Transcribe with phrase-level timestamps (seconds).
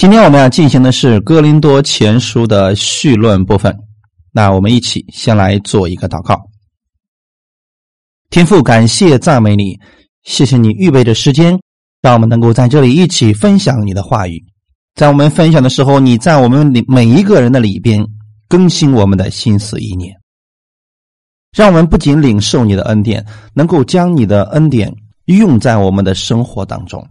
[0.00, 3.78] 今天我们要进行的是《哥林多前书》的序论部分。
[4.32, 6.40] 那我们一起先来做一个祷告。
[8.30, 9.78] 天父，感谢赞美你，
[10.22, 11.60] 谢谢你预备的时间，
[12.00, 14.42] 让我们能够在这里一起分享你的话语。
[14.94, 18.02] 在我们分享的时候，你在我们里每一个人的里边
[18.48, 20.16] 更新我们的心思意念，
[21.54, 23.22] 让我们不仅领受你的恩典，
[23.52, 24.90] 能够将你的恩典
[25.26, 27.06] 用在我们的生活当中。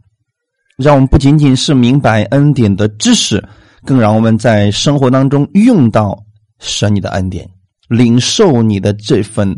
[0.79, 3.45] 让我们不仅仅是明白恩典的知识，
[3.83, 6.17] 更让我们在生活当中用到
[6.57, 7.45] 神你的恩典，
[7.89, 9.53] 领受你的这份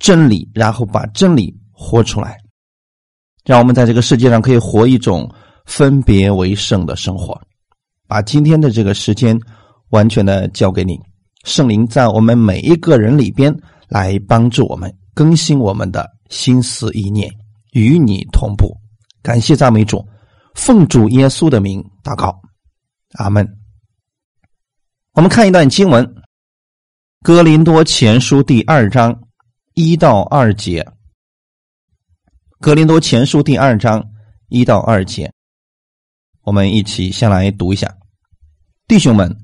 [0.00, 2.36] 真理，然后把真理活出来。
[3.44, 5.32] 让我们在这个世界上可以活一种
[5.64, 7.40] 分别为圣的生活。
[8.08, 9.38] 把今天的这个时间
[9.90, 10.98] 完全的交给你，
[11.44, 13.56] 圣灵在我们每一个人里边
[13.88, 17.30] 来帮助我们更新我们的心思意念，
[17.74, 18.76] 与你同步。
[19.22, 20.04] 感谢赞美主。
[20.54, 22.40] 奉主耶稣的名祷告，
[23.14, 23.58] 阿门。
[25.12, 26.04] 我们看一段经文，
[27.22, 29.22] 《哥林多前书》第二章
[29.74, 30.82] 一到二节，
[32.60, 34.04] 《哥林多前书》第二章
[34.48, 35.32] 一到二节，
[36.42, 37.94] 我们一起先来读一下。
[38.86, 39.36] 弟兄们，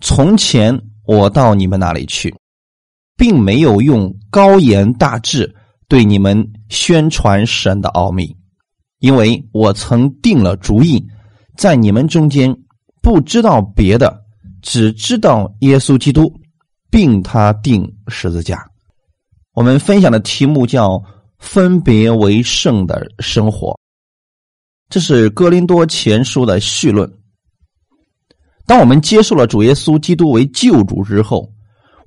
[0.00, 2.34] 从前我到你们那里去，
[3.16, 5.54] 并没有用高言大志
[5.88, 8.36] 对你们宣传神的奥秘。
[8.98, 11.04] 因为我曾定了主意，
[11.56, 12.56] 在你们中间
[13.02, 14.24] 不知道别的，
[14.62, 16.32] 只知道耶稣基督，
[16.90, 18.66] 并他定十字架。
[19.54, 21.02] 我们分享的题目叫
[21.38, 23.78] “分别为圣的生活”，
[24.88, 27.10] 这是哥林多前书的序论。
[28.66, 31.50] 当我们接受了主耶稣基督为救主之后，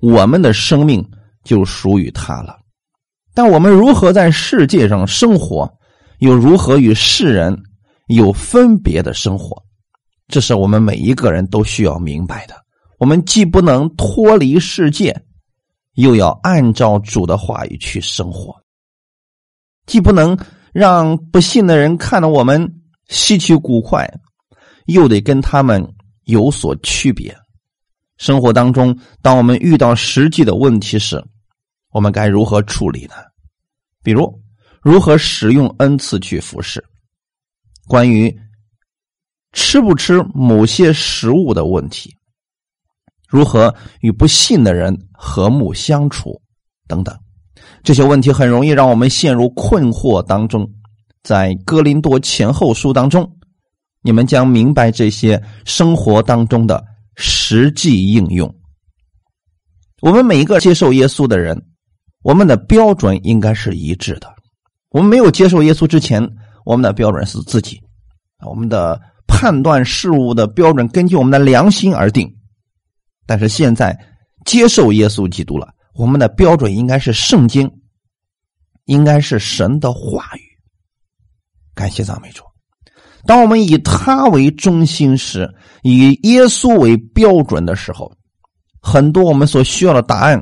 [0.01, 1.03] 我们的生命
[1.43, 2.59] 就属于他了。
[3.33, 5.71] 但我们如何在世界上生活？
[6.19, 7.57] 又如何与世人
[8.07, 9.61] 有分别的生活？
[10.27, 12.55] 这是我们每一个人都需要明白的。
[12.99, 15.23] 我们既不能脱离世界，
[15.93, 18.53] 又要按照主的话语去生活；
[19.85, 20.37] 既不能
[20.73, 24.07] 让不信的人看到我们稀奇古怪，
[24.85, 25.83] 又得跟他们
[26.25, 27.35] 有所区别。
[28.17, 31.23] 生活当中，当我们遇到实际的问题时，
[31.91, 33.15] 我们该如何处理呢？
[34.03, 34.38] 比如。
[34.81, 36.83] 如何使用恩赐去服侍？
[37.87, 38.33] 关于
[39.51, 42.15] 吃不吃某些食物的问题，
[43.27, 46.39] 如何与不信的人和睦相处
[46.87, 47.17] 等等，
[47.83, 50.69] 这些问题很容易让我们陷入困惑当中。
[51.23, 53.29] 在哥林多前后书当中，
[54.01, 56.83] 你们将明白这些生活当中的
[57.15, 58.55] 实际应用。
[60.01, 61.61] 我们每一个接受耶稣的人，
[62.23, 64.33] 我们的标准应该是一致的。
[64.89, 66.21] 我们没有接受耶稣之前，
[66.65, 67.79] 我们的标准是自己，
[68.45, 72.27] 我们的判断事物的标准根据我们的良心而定。
[73.27, 73.97] 但是现在
[74.45, 77.69] 接受耶稣基督了，我们的标准应该是圣经，
[78.85, 80.41] 应该是神的话语。
[81.75, 82.43] 感谢赞美主。
[83.25, 88.11] 当我们以他为中心时，以耶稣为标准的时候，
[88.81, 90.41] 很多我们所需要的答案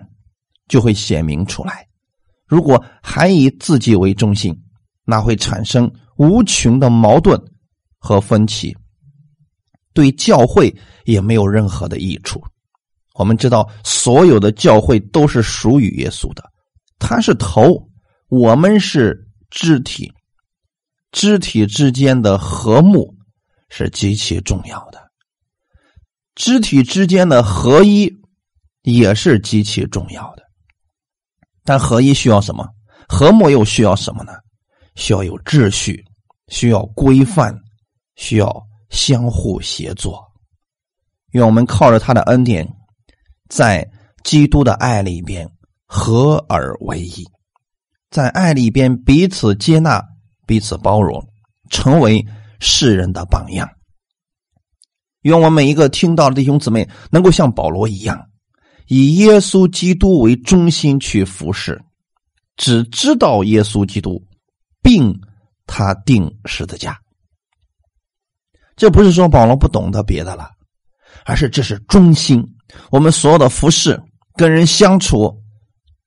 [0.68, 1.87] 就会显明出来。
[2.47, 4.58] 如果还以自己为中心，
[5.03, 7.40] 那会产生无穷的矛盾
[8.00, 8.75] 和分歧，
[9.94, 10.74] 对教会
[11.06, 12.41] 也没有任何的益处。
[13.16, 16.44] 我们知道，所有的教会都是属于耶稣的，
[17.00, 17.90] 他是头，
[18.30, 20.13] 我们是肢体，
[21.12, 23.13] 肢体之间的和睦
[23.69, 25.12] 是极其重要的，
[26.36, 28.09] 肢体之间的合一
[28.84, 30.47] 也是极其重要的。
[31.67, 32.66] 但合一需要什么？
[33.09, 34.31] 和睦又需要什么呢？
[34.95, 36.01] 需要有秩序，
[36.47, 37.53] 需要规范，
[38.16, 40.25] 需要相互协作。
[41.31, 42.66] 愿我们靠着他的恩典，
[43.50, 43.85] 在
[44.23, 45.45] 基督的爱里边
[45.85, 47.27] 合而为一，
[48.11, 50.01] 在爱里边彼此接纳、
[50.45, 51.22] 彼此包容，
[51.69, 52.25] 成为
[52.61, 53.69] 世人的榜样。
[55.23, 58.25] 愿我们每一个听到的弟兄姊妹能够像保罗一样。
[58.88, 61.81] 以耶稣基督为中心去服侍，
[62.56, 64.24] 只知道耶稣基督，
[64.81, 65.13] 并
[65.66, 66.98] 他定十字架。
[68.75, 70.50] 这不是说保罗不懂得别的了，
[71.25, 72.44] 而是这是中心。
[72.92, 74.01] 我们所有的服侍、
[74.36, 75.42] 跟人相处，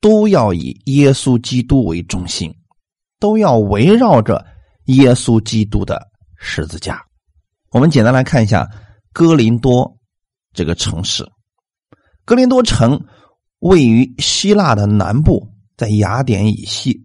[0.00, 2.54] 都要以耶稣基督为中心，
[3.18, 4.46] 都要围绕着
[4.84, 6.00] 耶稣基督的
[6.38, 7.04] 十字架。
[7.72, 8.66] 我们简单来看一下
[9.12, 9.98] 哥林多
[10.54, 11.28] 这个城市。
[12.30, 13.06] 格林多城
[13.58, 17.04] 位于希腊的南部，在雅典以西，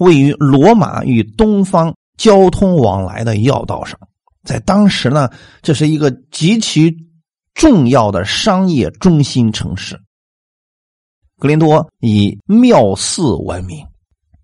[0.00, 3.96] 位于罗马与东方交通往来的要道上，
[4.42, 5.30] 在当时呢，
[5.62, 6.92] 这是一个极其
[7.54, 9.96] 重要的商业中心城市。
[11.38, 13.86] 格林多以庙寺闻名，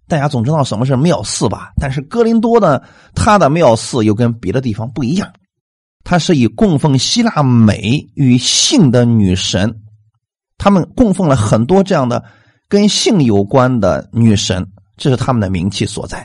[0.07, 1.73] 大家总知道什么是庙寺吧？
[1.81, 2.81] 但是格林多呢，
[3.17, 5.33] 它的庙寺又跟别的地方不一样，
[6.05, 9.81] 它是以供奉希腊美与性的女神，
[10.59, 12.25] 他们供奉了很多这样的
[12.69, 14.67] 跟性有关的女神，
[14.97, 16.25] 这是他们的名气所在。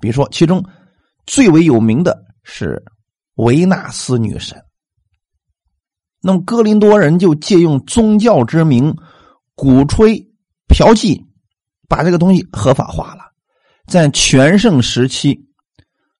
[0.00, 0.64] 比如说，其中
[1.26, 2.82] 最为有名的是
[3.36, 4.60] 维纳斯女神。
[6.20, 8.94] 那么，哥林多人就借用宗教之名。
[9.56, 10.18] 鼓吹
[10.66, 11.16] 嫖妓，
[11.88, 13.22] 把这个东西合法化了。
[13.86, 15.38] 在全盛时期，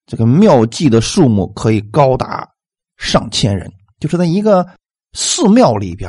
[0.06, 2.48] 这个庙妓的数目可以高达
[2.96, 3.68] 上千人，
[3.98, 4.64] 就是在一个
[5.14, 6.08] 寺庙里边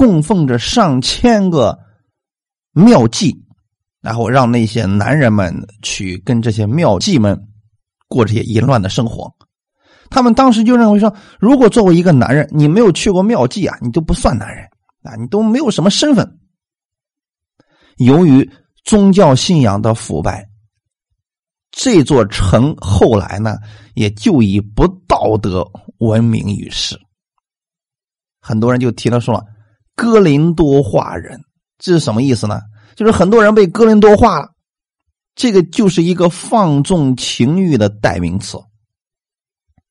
[0.00, 1.78] 供奉着上千个
[2.72, 3.38] 庙妓，
[4.00, 7.38] 然后让那些男人们去跟这些庙妓们
[8.08, 9.30] 过这些淫乱的生活。
[10.08, 14.64] 他们当时就认为说，如果作为一个男人，你没有去过庙妓啊，你都不算男人
[15.02, 16.38] 啊，你都没有什么身份。
[17.98, 18.50] 由于
[18.86, 20.48] 宗教信仰的腐败，
[21.72, 23.58] 这座城后来呢，
[23.92, 25.62] 也就以不道德
[25.98, 26.98] 闻名于世。
[28.40, 29.44] 很多人就提了说，
[30.00, 31.38] 哥林多化人，
[31.76, 32.62] 这是什么意思呢？
[32.96, 34.48] 就是很多人被哥林多化了，
[35.34, 38.56] 这个就是一个放纵情欲的代名词，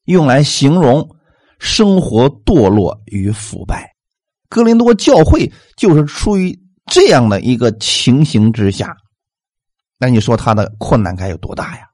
[0.06, 1.16] 用来形容
[1.60, 3.96] 生活堕落与腐败。
[4.50, 6.60] 哥林多教会就是出于。
[6.92, 8.98] 这样的一个情形之下，
[10.00, 11.88] 那你说他的困难该有多大呀？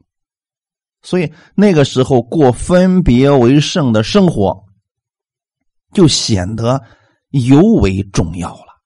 [1.01, 4.63] 所以那个时候过分别为圣的生活，
[5.91, 6.81] 就显得
[7.31, 8.81] 尤为重要了。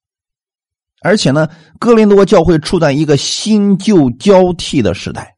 [1.01, 1.47] 而且呢，
[1.79, 5.35] 哥林多教会处在一个新旧交替的时代，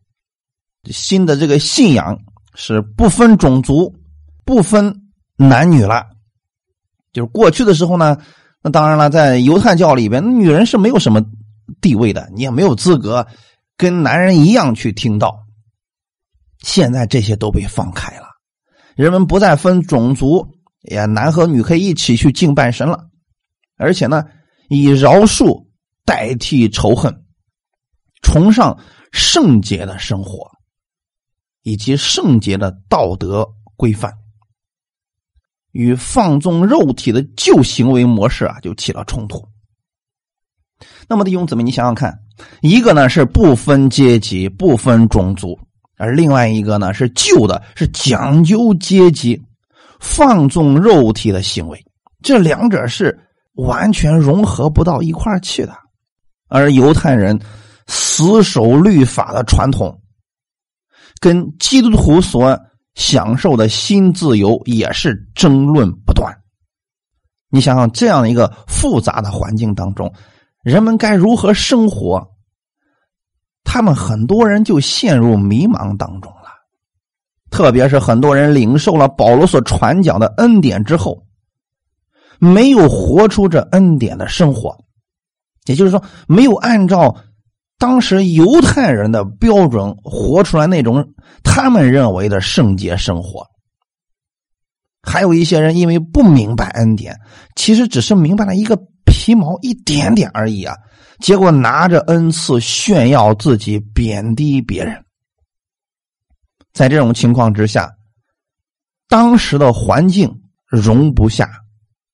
[0.86, 2.18] 新的这个信仰
[2.56, 3.94] 是不分种族、
[4.46, 4.94] 不分
[5.36, 6.06] 男女了。
[7.14, 8.18] 就是过去的时候呢。
[8.64, 11.20] 那当然了，在犹太教里边，女人是没有什么
[11.82, 13.26] 地位的，你也没有资格
[13.76, 15.36] 跟男人一样去听到。
[16.60, 18.28] 现在这些都被放开了，
[18.96, 20.48] 人们不再分种族，
[20.82, 23.08] 也男和女可以一起去敬拜神了。
[23.78, 24.24] 而且呢，
[24.70, 25.66] 以饶恕
[26.06, 27.24] 代替仇恨，
[28.22, 28.78] 崇尚
[29.12, 30.50] 圣洁的生活，
[31.64, 34.14] 以及圣洁的道德规范。
[35.72, 39.48] 与放纵肉体的旧行为模式啊，就起了冲突。
[41.08, 42.20] 那么弟兄姊妹，你想想看，
[42.62, 45.58] 一个呢是不分阶级、不分种族，
[45.96, 49.42] 而另外一个呢是旧的，是讲究阶级、
[50.02, 51.82] 放纵肉体的行为，
[52.22, 53.18] 这两者是
[53.54, 55.74] 完全融合不到一块去的。
[56.50, 57.40] 而犹太人
[57.88, 60.02] 死守律法的传统，
[61.22, 62.60] 跟基督徒所。
[62.94, 66.36] 享受的新自由也是争论不断。
[67.50, 70.14] 你想想，这样一个复杂的环境当中，
[70.62, 72.28] 人们该如何生活？
[73.64, 76.34] 他们很多人就陷入迷茫当中。
[77.52, 81.24] 特别是很多人领受了保罗所传讲的恩典之后，
[82.40, 84.76] 没有活出这恩典的生活，
[85.66, 87.16] 也就是说，没有按照。
[87.78, 91.04] 当时犹太人的标准活出来那种
[91.44, 93.44] 他们认为的圣洁生活，
[95.02, 97.18] 还有一些人因为不明白恩典，
[97.56, 100.76] 其实只是明白了一个皮毛一点点而已啊，
[101.22, 105.04] 结果拿着恩赐炫耀自己，贬低别人。
[106.74, 107.96] 在这种情况之下，
[109.08, 111.50] 当时的环境容不下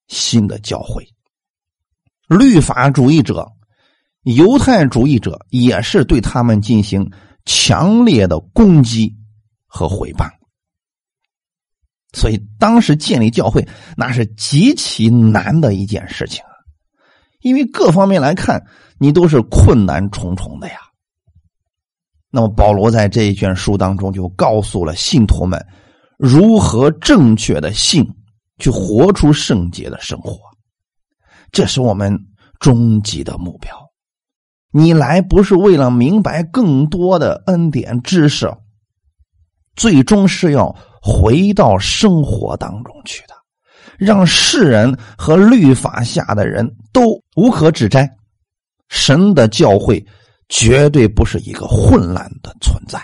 [0.08, 1.08] 新的教会，
[2.28, 3.52] 律法主义者。
[4.24, 7.14] 犹太主义者也是对他们进行
[7.46, 9.16] 强烈的攻击
[9.68, 10.30] 和毁谤，
[12.12, 16.52] 所以当时建立教会那是极其难的一件事情啊！
[17.40, 18.68] 因为各方面来看，
[19.00, 20.76] 你都是困难重重的呀。
[22.38, 25.60] 那么保罗在这一卷书当中就告诉了信徒们
[26.20, 28.08] 如何正确的信，
[28.60, 30.38] 去活出圣洁的生活，
[31.52, 32.16] 这是我们
[32.60, 33.76] 终极的目标。
[34.70, 38.48] 你来不是为了明白更多的恩典知识，
[39.76, 43.34] 最终是要回到生活当中去的，
[43.98, 48.08] 让世人和律法下的人都无可指摘。
[48.90, 50.06] 神的教会
[50.50, 53.02] 绝对不是一个混乱的存在，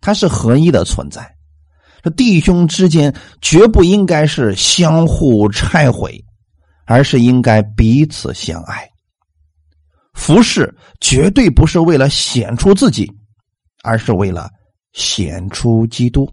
[0.00, 1.34] 它是合一的存在。
[2.02, 6.24] 这弟兄之间绝不应该是相互拆毁，
[6.84, 8.88] 而是应该彼此相爱。
[10.14, 13.10] 服饰绝对不是为了显出自己，
[13.82, 14.48] 而是为了
[14.92, 16.30] 显出基督。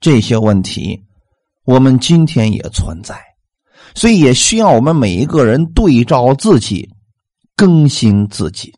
[0.00, 0.98] 这些问题，
[1.64, 3.20] 我们今天也存在，
[3.94, 6.88] 所以也需要我们每一个人对照自己，
[7.56, 8.72] 更新自己，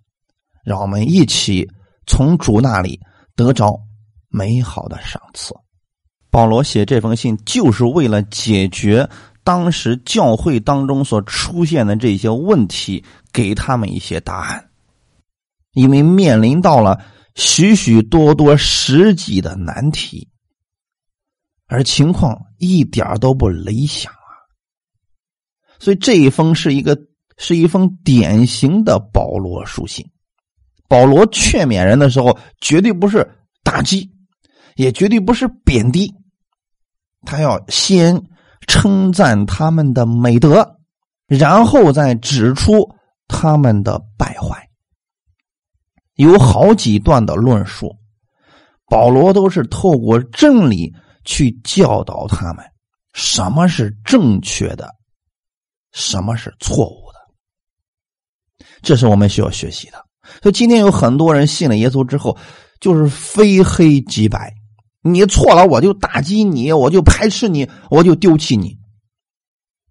[0.64, 1.68] 让我们一起
[2.06, 2.98] 从主那里
[3.36, 3.78] 得着
[4.28, 5.54] 美好的赏赐。
[6.30, 9.08] 保罗写这封信就是为了解决
[9.44, 14.70] 当时教会当中所出现的这些问题，给他们一些答案，
[15.72, 17.04] 因为面临到了。
[17.36, 20.28] 许许多多实际的难题，
[21.66, 24.38] 而情况一点都不理想啊！
[25.80, 26.96] 所以这一封是一个
[27.36, 30.08] 是一封典型的保罗书信。
[30.94, 33.28] 保罗劝勉人的时候，绝对不是
[33.64, 34.08] 打击，
[34.76, 36.14] 也绝对不是贬低，
[37.26, 38.22] 他要先
[38.68, 40.78] 称赞他们的美德，
[41.26, 42.88] 然后再指出
[43.26, 44.68] 他们的败坏。
[46.14, 47.92] 有好几段的论述，
[48.86, 52.64] 保罗都是透过真理去教导他们
[53.14, 54.94] 什么是正确的，
[55.90, 58.64] 什么是错误的。
[58.80, 60.00] 这是我们需要学习的。
[60.42, 62.36] 所以今天有很多人信了耶稣之后，
[62.80, 64.52] 就是非黑即白，
[65.02, 68.70] 你错了我就打击你，我就排斥你，我就丢弃你；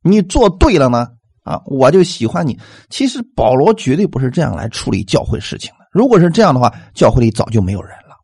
[0.02, 1.08] 你做对了呢，
[1.44, 2.60] 啊，我就喜欢你。
[2.90, 5.86] 其实保罗绝对不是这样来处理教会事情的。
[5.92, 8.16] 如果是这样的话，教会里早就没有人了，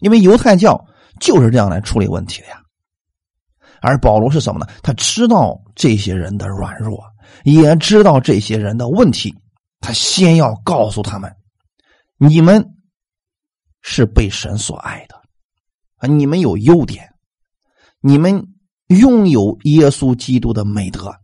[0.00, 0.84] 因为犹太教
[1.20, 2.60] 就是这样来处理问题的呀。
[3.80, 4.66] 而保罗是什么呢？
[4.82, 7.00] 他知道这些人的软弱，
[7.44, 9.32] 也知道这些人的问题，
[9.80, 11.34] 他先要告诉他们：
[12.16, 12.74] 你们
[13.80, 15.14] 是被神所爱的
[15.96, 17.12] 啊，你们有优点，
[18.00, 18.44] 你们
[18.88, 21.14] 拥有耶稣基督的美德，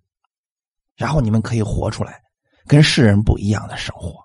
[0.97, 2.21] 然后你们可以活出来
[2.67, 4.23] 跟世人不一样的生活。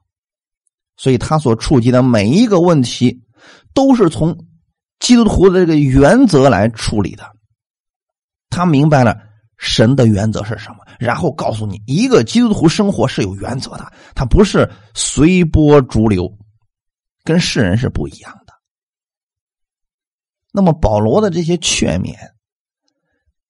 [0.96, 3.24] 所以他所触及的每一个问题，
[3.74, 4.38] 都是从
[5.00, 7.36] 基督徒的这个原则来处理的。
[8.50, 9.18] 他明白了
[9.60, 16.34] 神的原则是什么，然后告诉你，一个基督徒生活是有原则的，他不是随波逐流，
[17.26, 18.54] 跟世人是不一样的。
[20.52, 22.16] 那么保罗的这些劝勉，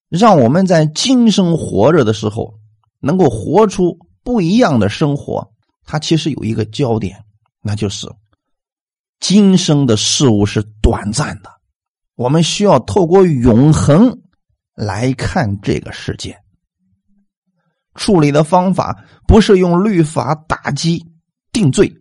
[0.10, 2.56] 让我们在今生活着的时候，
[3.00, 5.48] 能够活出不一样的生活。
[5.86, 7.24] 他其实有一个焦点。
[7.62, 8.08] 那就是
[9.20, 11.50] 今生的事物是短暂的，
[12.16, 14.18] 我们需要透过永恒
[14.80, 16.38] 来看这个世界。
[17.96, 21.06] 处理的方法不是用律法打击
[21.52, 21.94] 定罪，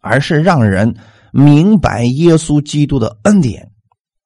[0.00, 0.98] 而是让人
[1.32, 3.70] 明白耶稣基督的恩典，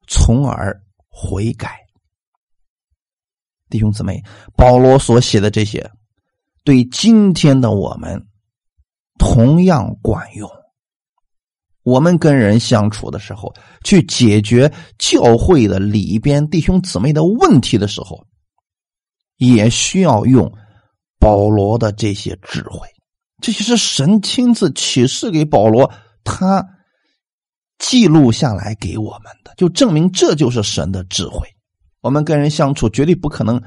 [0.09, 1.78] 从而悔改。
[3.69, 4.23] 弟兄姊妹，
[4.57, 5.90] 保罗所写的这些，
[6.64, 8.26] 对今天的我们。
[9.19, 10.50] 同样管用。
[11.83, 13.53] 我们跟人相处的时候，
[13.85, 18.25] 去解决教会的里边弟兄姊妹的问题的时候，
[19.37, 20.53] 也需要用
[21.19, 22.89] 保罗的这些智慧。
[23.41, 25.91] 这些是神亲自启示给保罗，
[26.23, 26.65] 他
[27.79, 31.49] 记录下来给我们的，就证明这就是神的智慧。
[32.01, 33.61] 我们跟人相处，绝对不可能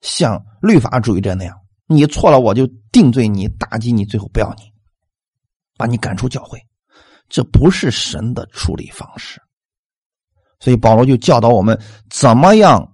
[0.00, 4.64] 像律法主义者那样，你错了我就定罪你、打击你，最后不要你。
[5.76, 6.60] 把你赶出教会，
[7.30, 9.40] 这不是神的处理方式。
[10.58, 12.86] 所以保罗就教导我们怎么样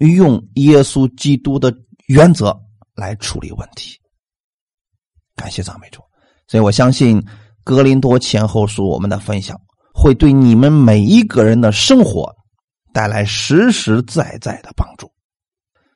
[0.00, 1.72] 用耶稣基督的
[2.08, 2.58] 原则
[2.96, 3.96] 来处理问题。
[5.36, 6.02] 感谢赞美主。
[6.48, 7.24] 所以我相信
[7.62, 9.56] 格林多前后书我们的分享
[9.94, 12.34] 会对你们每一个人的生活
[12.92, 15.12] 带来实实在在的帮助。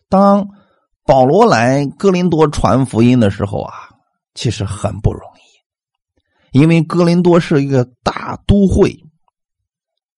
[0.09, 0.47] 当
[1.05, 3.91] 保罗来哥林多传福音的时候啊，
[4.35, 5.34] 其实很不容易。
[6.55, 9.05] 因为哥林多是一个大都会，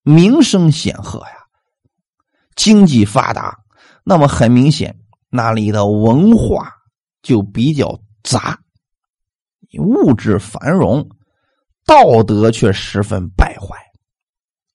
[0.03, 1.33] 名声显赫呀，
[2.55, 3.57] 经济发达，
[4.03, 4.95] 那么很明显，
[5.31, 6.71] 那里的文化
[7.23, 8.59] 就比较杂，
[9.79, 11.09] 物质繁荣，
[11.87, 13.75] 道德却十分败坏，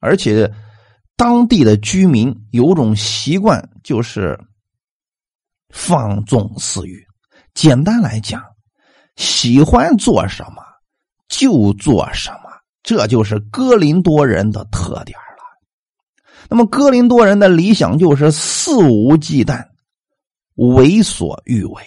[0.00, 0.52] 而且
[1.14, 4.36] 当地的居民有种习惯，就是
[5.68, 7.06] 放纵私欲。
[7.54, 8.42] 简单来讲，
[9.14, 10.71] 喜欢做什么。
[11.28, 12.50] 就做什么，
[12.82, 15.22] 这就是哥林多人的特点了。
[16.48, 19.64] 那么，哥林多人的理想就是肆无忌惮、
[20.54, 21.82] 为所欲为。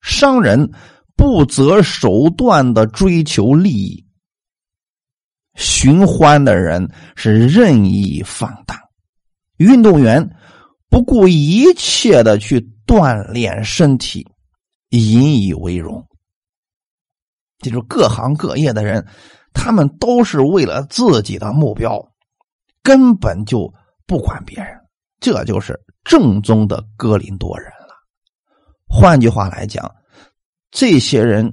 [0.00, 0.72] 商人
[1.14, 4.04] 不择手段的追求利益，
[5.54, 8.76] 寻欢的人是任意放荡，
[9.58, 10.28] 运动员
[10.90, 14.26] 不顾一切的去锻炼身体，
[14.90, 16.04] 引以为荣。
[17.64, 19.04] 记住，各行各业的人，
[19.54, 22.06] 他们都是为了自己的目标，
[22.82, 23.72] 根本就
[24.06, 24.68] 不管别人。
[25.18, 27.94] 这就是正宗的哥林多人了。
[28.86, 29.90] 换句话来讲，
[30.70, 31.50] 这些人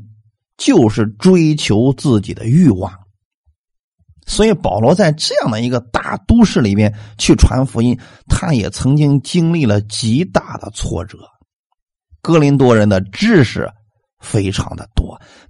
[0.57, 2.91] 就是追求自己的欲望。
[4.27, 11.17] 所以保罗在这样的一个大都市里面去传福音，他也曾经经历了极大的挫折。
[12.21, 13.67] 哥林多人的知识
[14.19, 15.00] 非常的多，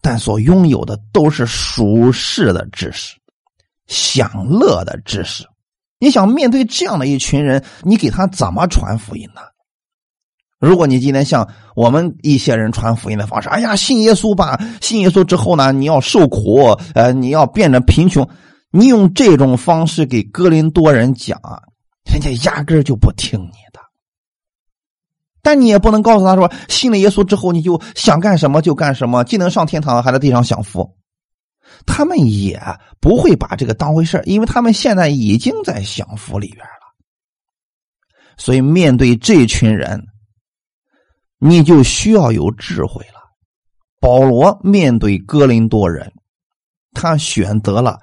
[0.02, 3.16] 但所拥有的都是属世的知识、
[3.88, 5.46] 享乐的知识。
[6.00, 9.42] 你想面对这样的一群人，你给他怎么传福音呢？
[10.60, 18.28] 如果你今天像我们一些人传福音的方式，哎呀，信耶稣吧，信耶稣之后呢，你要受苦，呃，你要变得贫穷。
[18.72, 21.40] 你用这种方式给哥林多人讲，
[22.10, 23.80] 人家压根就不听你的。
[25.42, 30.96] 但你也不能告诉他说，信了耶稣之后，你就想干什么就干什么，既能上天堂，还在地上享福。
[31.86, 32.62] 他们也
[33.00, 36.72] 不会把这个当回事因为他们现在已经在享福里边了。
[38.38, 40.04] 所以面对这群人，
[41.40, 43.20] 你就需要有智慧了。
[44.00, 46.12] 保罗面对哥林多人，
[46.94, 48.00] 他选择了。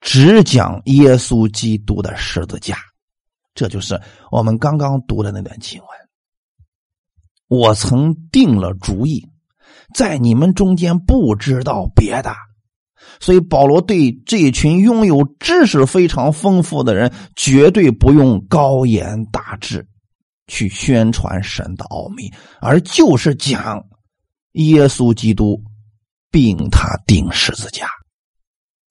[0.00, 2.78] 只讲耶稣基督的十字架，
[3.54, 5.88] 这就是我们刚刚读的那段经文。
[7.50, 9.26] 我曾定了主意，
[9.92, 12.32] 在你们中间不知道别的，
[13.18, 19.84] 所以保罗对这群拥有知识非常丰富的人，绝对不用高言大志
[20.46, 22.30] 去宣传神的奥秘，
[22.60, 23.84] 而就是讲
[24.52, 25.60] 耶稣基督，
[26.30, 27.88] 并他定十字架。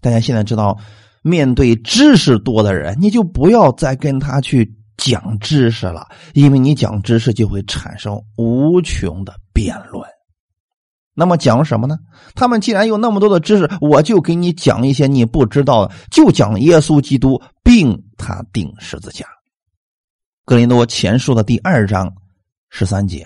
[0.01, 0.77] 大家现在知道。
[1.21, 10.07] 面对知识多的人，你就不要再跟他去讲知识了，因为你讲知识就会产生无穷的辩论。
[11.15, 11.97] 那么讲什么呢？
[12.35, 19.25] 他们既然有那么多的知识，我就给你讲一些你不知道的，就讲耶稣基督并他定十字架。
[20.45, 22.13] 格林多前书的第二章
[22.69, 23.25] 十三节，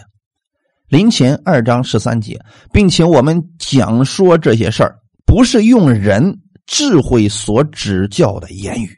[0.88, 2.40] 林前二章十三节，
[2.72, 6.40] 并且我们讲说这些事儿，不是用人。
[6.66, 8.98] 智慧所指教的言语，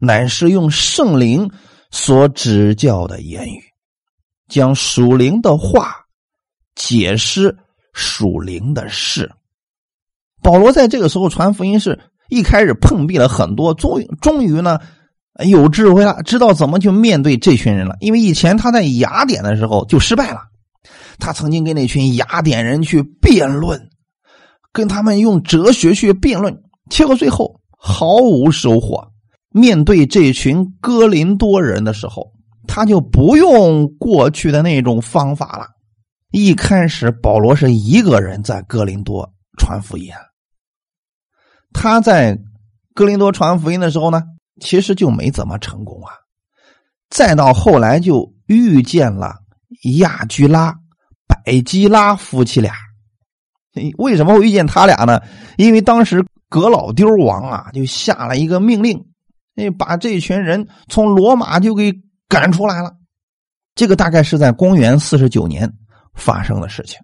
[0.00, 1.50] 乃是用圣灵
[1.90, 3.62] 所指教的言语，
[4.48, 5.94] 将属灵的话
[6.74, 7.56] 解释
[7.92, 9.30] 属灵的事。
[10.42, 11.98] 保罗在这个时候传福音，是
[12.28, 14.78] 一开始碰壁了很多，终终于呢
[15.44, 17.96] 有智慧了，知道怎么去面对这群人了。
[18.00, 20.40] 因为以前他在雅典的时候就失败了，
[21.18, 23.88] 他曾经跟那群雅典人去辩论。
[24.72, 29.09] 跟他们用哲学去辩论，结果最后毫无收获。
[29.50, 32.32] 面对这群哥林多人的时候，
[32.66, 35.66] 他就不用过去的那种方法了。
[36.30, 40.12] 一开始，保罗是一个人在哥林多传福音。
[41.72, 42.38] 他在
[42.94, 44.22] 哥林多传福音的时候呢，
[44.60, 46.12] 其实就没怎么成功啊。
[47.08, 49.34] 再到后来，就遇见了
[49.98, 50.72] 亚居拉、
[51.26, 52.74] 百基拉夫妻俩。
[53.98, 55.20] 为什么会遇见他俩呢？
[55.56, 59.04] 因为当时葛老丢王啊，就下了一个命令，
[59.56, 61.92] 哎，把这群人从罗马就给
[62.28, 62.94] 赶出来了。
[63.74, 65.70] 这个大概是在公元四十九年
[66.14, 66.98] 发生的事情。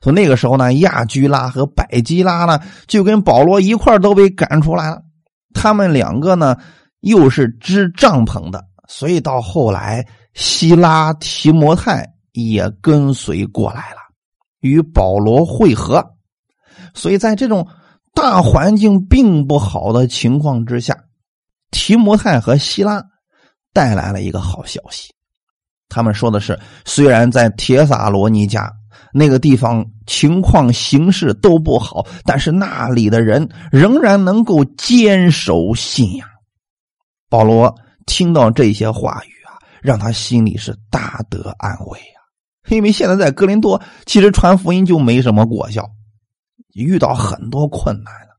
[0.00, 5.02] 从那个时候呢，亚居拉和百基拉呢，就跟保罗一块都被赶出来了。
[5.54, 6.56] 他们两个呢，
[7.00, 13.96] 又是支帐篷的，所以到后来，希拉提摩太也跟随过来了。
[14.60, 16.04] 与保罗会合，
[16.92, 17.66] 所以在这种
[18.12, 20.96] 大环境并不好的情况之下，
[21.70, 23.02] 提摩太和希拉
[23.72, 25.12] 带来了一个好消息。
[25.88, 28.70] 他们说的是，虽然在铁萨罗尼加
[29.12, 36.28] 那个地方情况形势都不好，但是那里的人仍然能够坚守信仰。
[37.28, 37.74] 保罗
[38.04, 42.18] 听到这些话语啊，让他心里是大得安慰啊。
[42.68, 45.88] 因为现在在哥林多，其实传福音就没什么果效，
[46.74, 48.36] 遇到很多困难了。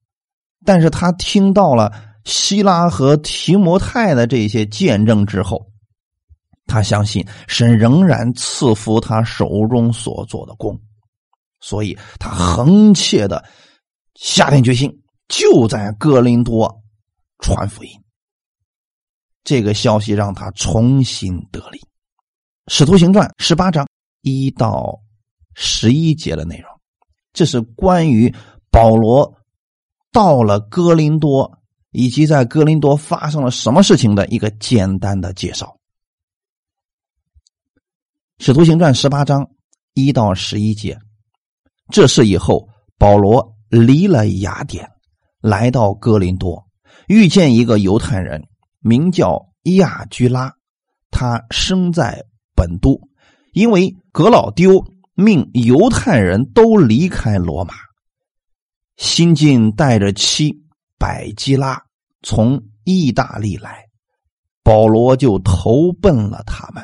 [0.66, 1.92] 但是他听到了
[2.28, 5.72] 希拉和提摩太的这些见证之后，
[6.66, 10.80] 他相信神仍然赐福他手中所做的工，
[11.62, 13.44] 所以他横切的
[14.16, 16.84] 下定决心，就在哥林多
[17.40, 17.90] 传福音。
[19.44, 21.80] 这个消息让他重新得力，
[22.68, 23.88] 《使徒行传》十八章。
[24.22, 25.00] 一到
[25.54, 26.70] 十一节的内容，
[27.32, 28.34] 这是关于
[28.70, 29.34] 保罗
[30.12, 31.57] 到了哥林多
[31.97, 35.79] 以及在哥林多发生了什么事情的一个简单的介绍。
[38.38, 39.49] 使徒行传十八章
[39.95, 40.99] 一到十一节，
[41.91, 44.88] 这是以后保罗离了雅典，
[45.41, 46.67] 来到哥林多，
[47.07, 50.53] 遇见一个犹太人，名叫亚居拉，
[51.10, 53.01] 他生在本都，
[53.53, 57.73] 因为格老丢命犹太人都离开罗马。
[58.97, 60.62] 新晋带着妻
[60.99, 61.87] 百基拉
[62.30, 63.86] 从意大利来，
[64.62, 66.84] 保罗就投奔了他们。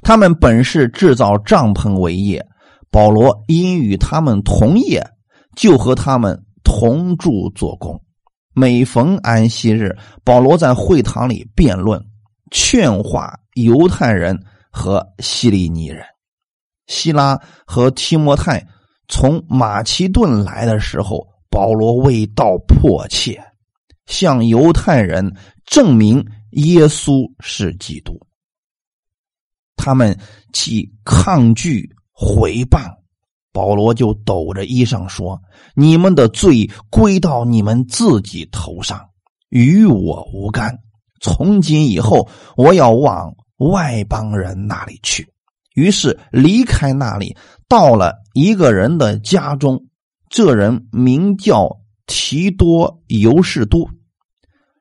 [0.00, 2.42] 他们本是制造帐篷为业，
[2.90, 5.06] 保罗因与他们同业，
[5.54, 8.02] 就和他们同住做工。
[8.54, 12.02] 每逢安息日，保罗在会堂里辩论、
[12.50, 16.02] 劝化犹太人和希利尼人。
[16.86, 18.66] 希拉和提摩太。
[19.06, 23.38] 从马其顿来的时候，保罗为道迫切，
[24.06, 28.18] 向犹太人证明耶稣是基督。
[29.76, 30.18] 他们
[30.52, 32.88] 既抗拒毁谤，
[33.52, 35.40] 保罗就抖着衣裳说
[35.74, 39.08] ：“你们的罪归到你们自己头上，
[39.48, 40.78] 与我无干。
[41.20, 45.28] 从今以后，我要往外邦人那里去。”
[45.74, 47.34] 于是离开那里，
[47.66, 49.86] 到了一个人的家中。
[50.28, 53.88] 这人名叫提多尤士都，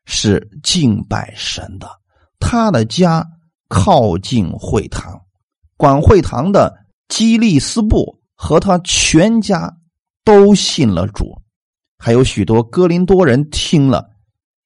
[0.05, 1.88] 是敬拜神的。
[2.39, 3.25] 他的家
[3.69, 5.21] 靠近会堂，
[5.77, 6.73] 管会堂的
[7.07, 9.71] 基利斯布和他全家
[10.23, 11.39] 都信了主，
[11.97, 14.10] 还有许多哥林多人听了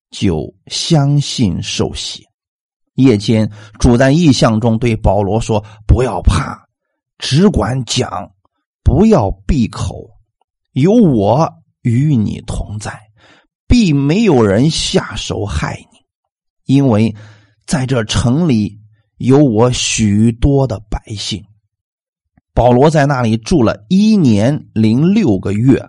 [0.09, 2.23] 就相信受洗。
[2.93, 6.65] 夜间，主在异象中对保罗说：“不要怕，
[7.17, 8.31] 只管讲，
[8.83, 10.09] 不要闭口，
[10.71, 11.53] 有我
[11.85, 12.99] 与你同在，
[13.67, 15.99] 必没有人下手害你，
[16.65, 17.15] 因为
[17.65, 18.79] 在这城里
[19.17, 21.45] 有我许多的百姓。”
[22.53, 25.87] 保罗在那里住了一年零六个月，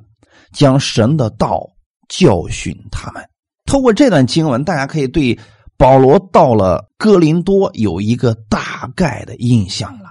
[0.53, 1.67] 将神的道
[2.09, 3.25] 教训他们。
[3.65, 5.39] 通过这段经文，大家可以对。
[5.79, 10.09] 保罗到了哥林多，有一个大概的印象了。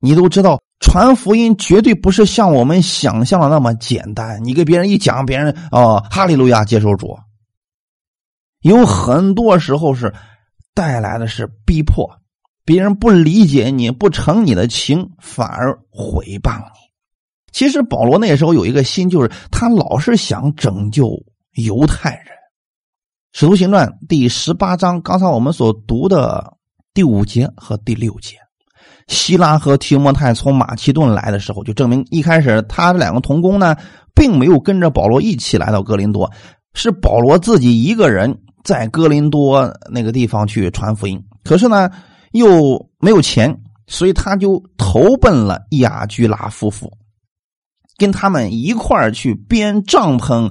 [0.00, 4.42] 你都知道，传福音绝对不是像我们想象的那么简单。
[4.42, 7.18] 你给别人一讲，别人哦，哈利路亚，接受主。
[8.62, 10.12] 有很多时候是
[10.74, 12.10] 带来的是逼迫，
[12.64, 16.80] 别人不理解你，不成你的情，反而毁谤你。
[17.52, 21.10] 其实保罗那时候有一个心，就是他老是想拯救
[21.52, 22.26] 犹太人。
[23.32, 26.56] 《使徒行传》第十八章，刚才我们所读的
[26.94, 28.36] 第五节和第六节，
[29.10, 33.76] 希拉和提摩太从马其顿来的时候，就证明一开始他两个同工呢，
[34.14, 36.30] 并没有跟着保罗一起来到哥林多，
[36.72, 41.22] 是保罗自己一个人在哥林多那个地方去传福音。
[41.44, 41.90] 可是呢，
[42.30, 43.54] 又没有钱，
[43.86, 46.90] 所以他就投奔了亚居拉夫妇，
[47.98, 50.50] 跟他们一块去编帐篷，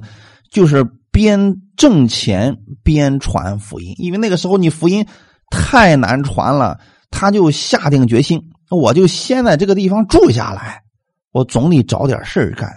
[0.52, 1.56] 就是边。
[1.80, 5.06] 挣钱边传福音，因为那个时候你福音
[5.48, 6.78] 太难传了，
[7.10, 10.82] 他就下定决心，我就先在这个地方住下来，
[11.32, 12.70] 我总得找点事干，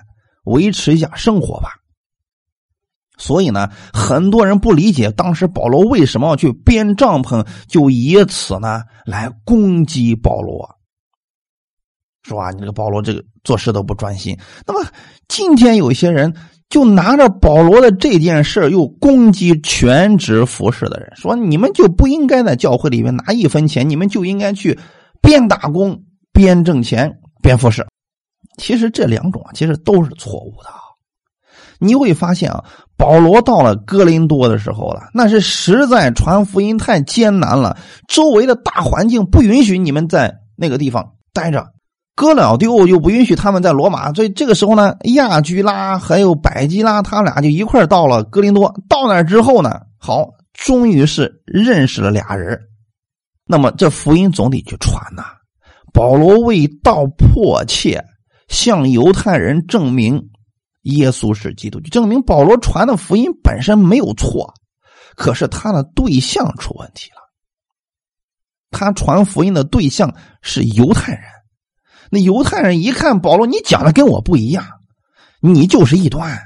[0.46, 1.70] 维持一下生活吧。
[3.18, 10.70] 所以呢，很多人不理解当时保罗为什么要去编帐篷，就以此呢来攻击保罗，
[12.24, 14.38] 说啊，你这个保罗这个做事都不专心。
[14.66, 14.90] 那么
[15.28, 16.36] 今天有一些人。
[16.74, 24.80] 就拿着保罗的这件事又攻击全职服侍的人，说你们就不应该在教会里面拿一分钱，你们就应该去
[25.22, 26.02] 边打工
[26.34, 27.86] 边挣钱边服侍。
[28.58, 30.70] 其实这两种啊，其实都是错误的。
[31.78, 32.64] 你会发现啊，
[32.98, 41.68] 保罗到了哥林多的时候了，那是实在传福音太艰难了，周围的大环境不允许你们在那个地方待着。
[42.16, 48.74] 哥老丢又不允许他们在罗马，所以这个时候呢，亚居拉还有百基拉，他俩就一块到了哥林多。
[48.88, 52.60] 到那之后呢，好，终于是认识了俩人。
[53.46, 55.24] 那么这福音总得去传呐。
[55.92, 58.04] 保罗为道迫切，
[58.48, 60.30] 向犹太人证明
[60.84, 64.54] 耶稣是基督，就证明保罗传的福音本身没有错，
[65.16, 67.18] 可是他的对象出问题了。
[68.70, 71.24] 他传福音的对象是犹太人。
[72.14, 74.64] 那犹太人一看保罗，你讲的跟我不一样，
[75.40, 76.40] 你就是异端，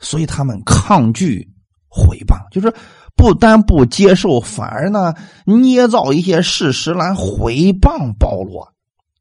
[0.00, 1.48] 所以他们抗拒
[1.86, 2.74] 毁谤，就是
[3.14, 8.68] 不但不接受，反而呢捏造一些事实来毁谤保罗。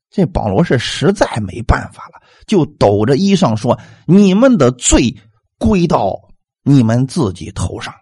[0.09, 5.15] 这保罗是实在没办法了，就抖着衣裳说：“你们的罪
[5.59, 6.19] 归到
[6.63, 7.93] 你们自己头上，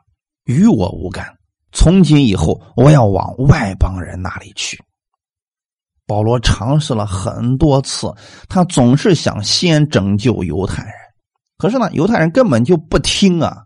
[0.46, 1.28] 与我无干。
[1.74, 4.82] 从今以后，我要往外邦人那里去。”
[6.08, 8.14] 保罗尝试了很多次，
[8.48, 10.94] 他总是想先拯救犹太人，
[11.58, 13.64] 可是呢，犹太人根本就不听啊，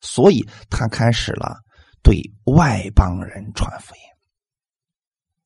[0.00, 1.56] 所以他开始了
[2.02, 4.00] 对外邦人传福音。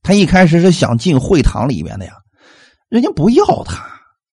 [0.02, 2.12] 他一开始是想进会堂里面的呀，
[2.88, 3.84] 人家不要他，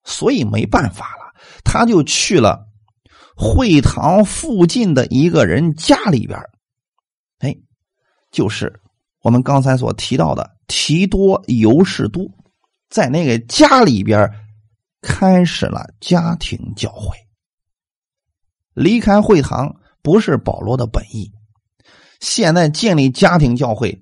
[0.03, 2.65] 所以没办法了，他就去了
[3.35, 6.39] 会堂附近的一个人家里边
[7.39, 7.53] 哎，
[8.31, 8.81] 就是
[9.25, 12.29] 我们刚才所提到的提多尤士多，
[12.91, 14.31] 在那个家里边
[15.01, 17.17] 开始了家庭教会。
[18.75, 21.31] 离开会堂不是保罗的本意，
[22.19, 23.99] 现在建立家庭教会。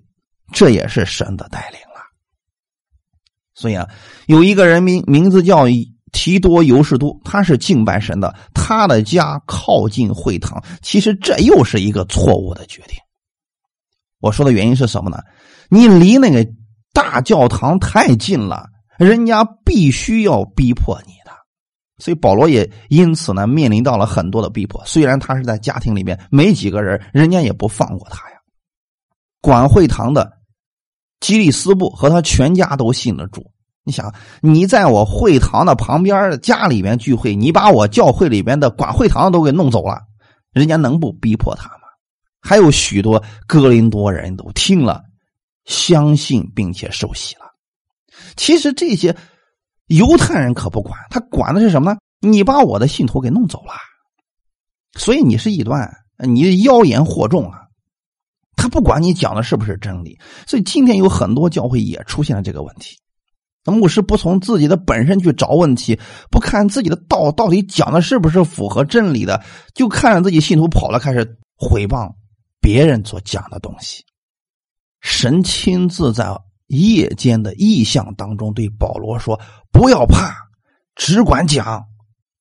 [0.52, 2.04] 这也是神的带领了，
[3.56, 3.90] 所以啊，
[4.28, 5.66] 有一个人名名字叫
[6.12, 12.98] 提多尤士都，他是敬拜神的，他的家靠近会堂，其实这又是一个错误的决定。
[14.24, 15.18] 我说的原因是什么呢？
[15.68, 16.50] 你离那个
[16.94, 21.32] 大教堂太近了，人家必须要逼迫你的，
[21.98, 24.82] 所以保罗也因此呢面临到了很多的逼迫。
[24.86, 28.38] 虽然他是在家庭里面没几个人，人家也不放过他呀。
[29.42, 30.32] 管会堂的
[31.20, 33.52] 基利斯布和他全家都信了主。
[33.84, 40.00] 你想，你在我会堂的旁边家里边聚会，你把我教会里边的管会堂都给弄走了，
[40.54, 41.83] 人家能不逼迫他吗？
[42.44, 45.02] 还有许多哥林多人都听了，
[45.66, 47.42] 相信并且受洗了。
[48.36, 49.16] 其实这些
[49.88, 51.98] 犹太人可不管，他管的是什么呢？
[52.20, 53.74] 你把我的信徒给弄走了，
[55.00, 57.62] 所以你是异端，你妖言惑众啊。
[58.56, 62.98] 他不管你讲的是不是真理，所以今天有很多教会也出现了这个问题。
[63.66, 69.42] 那牧师不从自己的本身去找问题，不看自己的道到底讲的是不是符合真理的，
[69.74, 72.12] 就看着自己信徒跑了，开始毁谤
[72.63, 74.04] 别人所讲的东西。
[75.02, 76.36] 神亲自在
[76.67, 79.39] 夜间的异象当中对保罗说
[79.71, 80.34] ：“不要怕，
[80.95, 81.86] 只管讲，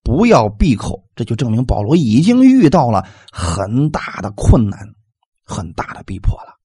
[0.02, 4.78] 不要闭口。”这就证明保罗已经遇到了很大的困难。
[5.44, 6.56] 很大的逼迫了，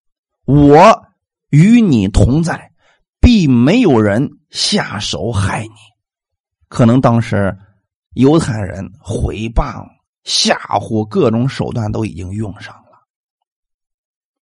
[0.46, 1.04] 我
[1.50, 2.72] 与你同在，
[3.20, 5.74] 必没有人下手害你。
[6.70, 7.58] 可能当时
[8.14, 9.84] 犹太人毁谤、
[10.24, 12.87] 吓唬各种手段都已经用上了，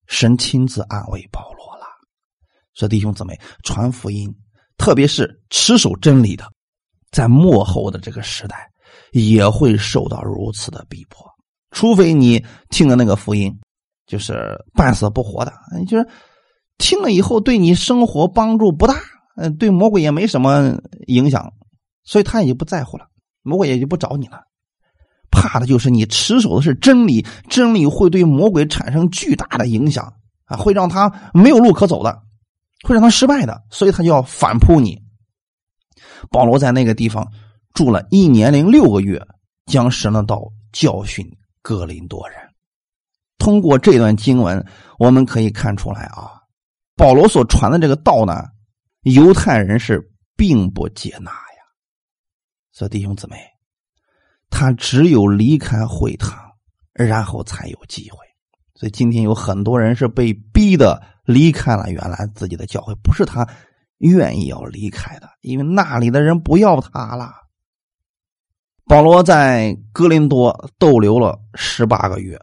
[0.07, 1.85] 神亲自安慰保罗了，
[2.73, 4.33] 说：“弟兄姊妹，传福音，
[4.77, 6.45] 特别是持守真理的，
[7.11, 8.69] 在幕后的这个时代，
[9.11, 11.25] 也会受到如此的逼迫，
[11.71, 13.53] 除非你听了那个福音。”
[14.07, 15.51] 就是半死不活的，
[15.87, 16.07] 就是
[16.77, 19.01] 听了以后对你生活帮助不大，
[19.35, 21.51] 嗯，对魔鬼也没什么影响，
[22.03, 23.07] 所以他也就不在乎了，
[23.41, 24.43] 魔鬼也就不找你了。
[25.35, 30.13] 怕的就是你持守的是真理，真理会对魔鬼产生巨大的影响
[30.45, 32.23] 啊，会让他没有路可走的，
[32.83, 35.03] 会让他失败的，所以他就要反扑你。
[36.31, 37.29] 保罗在那个地方
[37.73, 39.21] 住了一年零六个月，
[39.65, 41.29] 将神的道教训
[41.61, 42.37] 哥林多人。
[43.37, 44.65] 通过这段经文，
[44.97, 46.31] 我们可以看出来啊，
[46.95, 48.45] 保罗所传的这个道呢，
[49.01, 50.01] 犹太人是
[50.35, 51.61] 并不接纳呀。
[52.71, 53.37] 所以弟兄姊妹，
[54.49, 56.37] 他只有离开会堂，
[56.93, 58.17] 然后才有机会。
[58.73, 63.47] 所以今天有很多人是被逼的离开了原来自己的教会，不是他
[63.99, 67.31] 愿意要离开的，因为那里的人不要他了。
[68.85, 72.39] 保罗在哥林多逗留了十八个月。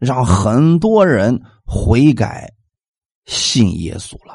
[0.00, 2.50] 让很多人悔改、
[3.26, 4.34] 信耶稣了。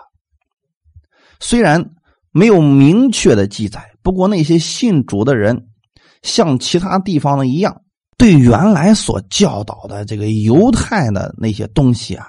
[1.40, 1.84] 虽然
[2.30, 5.70] 没有明确的记载，不过那些信主的人，
[6.26, 7.82] 像其他地方的一样，
[8.18, 12.28] 对原来所教导的这个犹太的那些东西啊，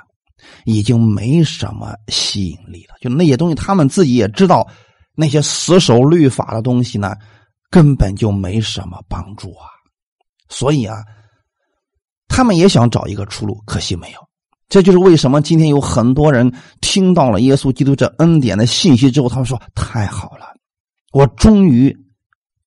[0.64, 2.94] 已经没什么吸引力了。
[3.00, 4.64] 就那些东西，他们自己也知道，
[5.16, 7.16] 那些死守律法的东西呢，
[7.70, 9.66] 根本就没什么帮助啊。
[10.48, 10.98] 所以啊。
[12.28, 14.18] 他们也想找一个出路，可惜没有。
[14.68, 20.44] 这就是为什么今天有很多人听到了耶稣基督这恩典的信息之后，他们说：“太好了，
[21.12, 21.96] 我终于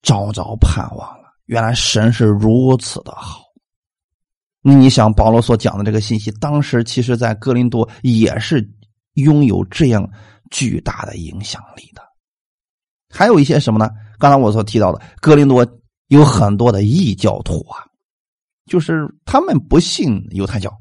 [0.01, 1.18] 找着盼望。
[1.49, 3.41] 原来神是如此的好。”
[4.61, 8.69] 你想，保罗所讲的这个信息，当时其实在哥林多也是
[9.13, 10.07] 拥有这样
[10.51, 12.03] 巨大的影响力的。
[13.09, 13.89] 还有一些什么呢？
[14.19, 15.65] 刚才我所提到的，哥林多
[16.09, 17.83] 有很多的异教徒啊。
[18.67, 20.71] 就是他们不信犹太教，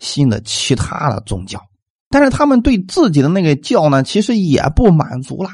[0.00, 1.58] 信的其他的宗教，
[2.10, 5.48] 但是他们对自己的那个教呢，其实也不满足了，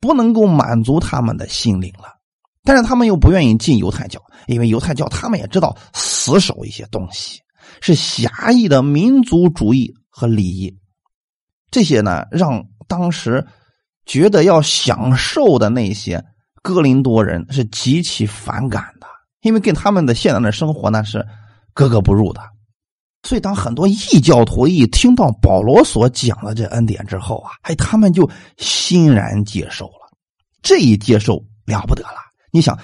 [0.00, 2.19] 不能够满足他们的心灵了。
[2.62, 7.40] 但是他们又不愿意进犹太教，因为犹太教他们也知道死守一些东西，
[7.80, 10.76] 是狭义的民族主义和礼仪，
[11.70, 13.46] 这些呢，让当时
[14.06, 16.24] 觉得要享受的那些
[16.62, 19.06] 哥林多人是极其反感的。
[19.42, 21.26] 因为跟他们的现在的生活呢是
[21.72, 22.42] 格格不入的，
[23.22, 30.10] 所以，当很多异教徒一听到保罗所讲的这恩典之后啊，哎，他们就欣然接受了。
[30.60, 32.29] 这一接受了不得了！
[32.50, 32.78] 你想，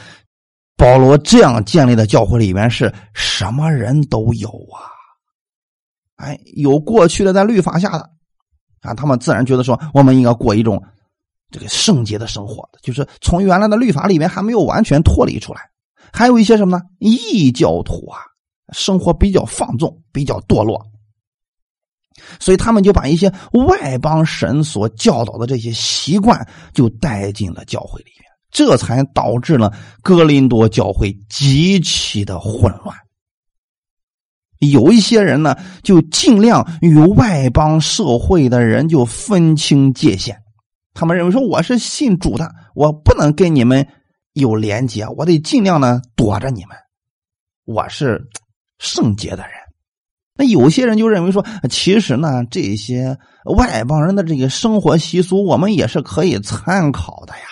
[0.76, 4.87] 保罗这样建立的教会里面是什么人都有啊？
[6.16, 8.11] 哎，有过去的在律法下的
[8.83, 10.83] 啊，他们自然觉得说，我们应该过一种
[11.50, 15.61] 这个圣洁的生活，就是从原来的律法里面还没有完全脱离出来。
[16.12, 16.83] 还有一些什么呢？
[16.98, 18.20] 异教徒啊。
[18.72, 20.85] 生活比较放纵，比较堕落，
[22.40, 28.26] 所以他们就把一些外邦神所教导的这些习惯就带进了教会里面，
[28.57, 29.71] 这才导致了
[30.03, 32.97] 哥林多教会极其的混乱。
[34.61, 40.38] 有一些人呢，就尽量与外邦社会的人就分清界限，
[40.95, 43.87] 他们认为说我是信主的，我不能跟你们
[44.33, 46.75] 有连接，我得尽量呢躲着你们，
[47.66, 48.27] 我是。
[48.79, 49.53] 圣洁的人，
[50.35, 53.16] 那有些人就认为说，其实呢，这些
[53.57, 57.45] 外邦人的这个生活习俗，我们也是可以参考的呀。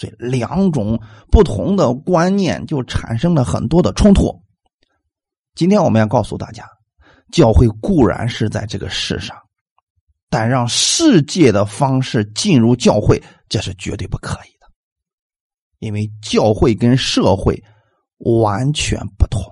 [0.00, 0.98] 所以，两种
[1.30, 4.34] 不同的观念就产生了很多的冲突。
[5.54, 6.64] 今天我们要告诉大家，
[7.30, 9.36] 教会固然是在这个世上，
[10.30, 14.66] 但让世界的方式进入教会，这是绝对不可以的，
[15.80, 17.62] 因为教会跟社会
[18.40, 19.42] 完全不同。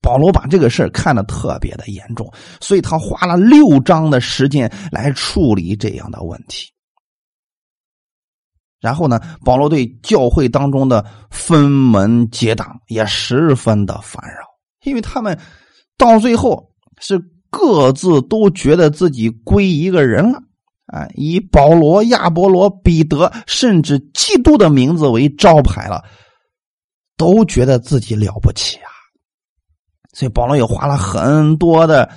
[0.00, 6.72] 保罗把这个事儿看得特别的严重，所以他花了六章的时间来处理这样的问题。
[8.80, 14.46] 然后呢，保罗对教会当中的分门结党也十分的烦扰，
[14.84, 15.38] 因为他们
[15.98, 20.38] 到最后是各自都觉得自己归一个人了
[20.86, 26.02] 啊，以保罗、亚伯罗、彼得，甚至基督的名字为招牌了，
[27.16, 28.88] 都觉得自己了不起啊。
[30.14, 32.10] 所以保罗也花了很多的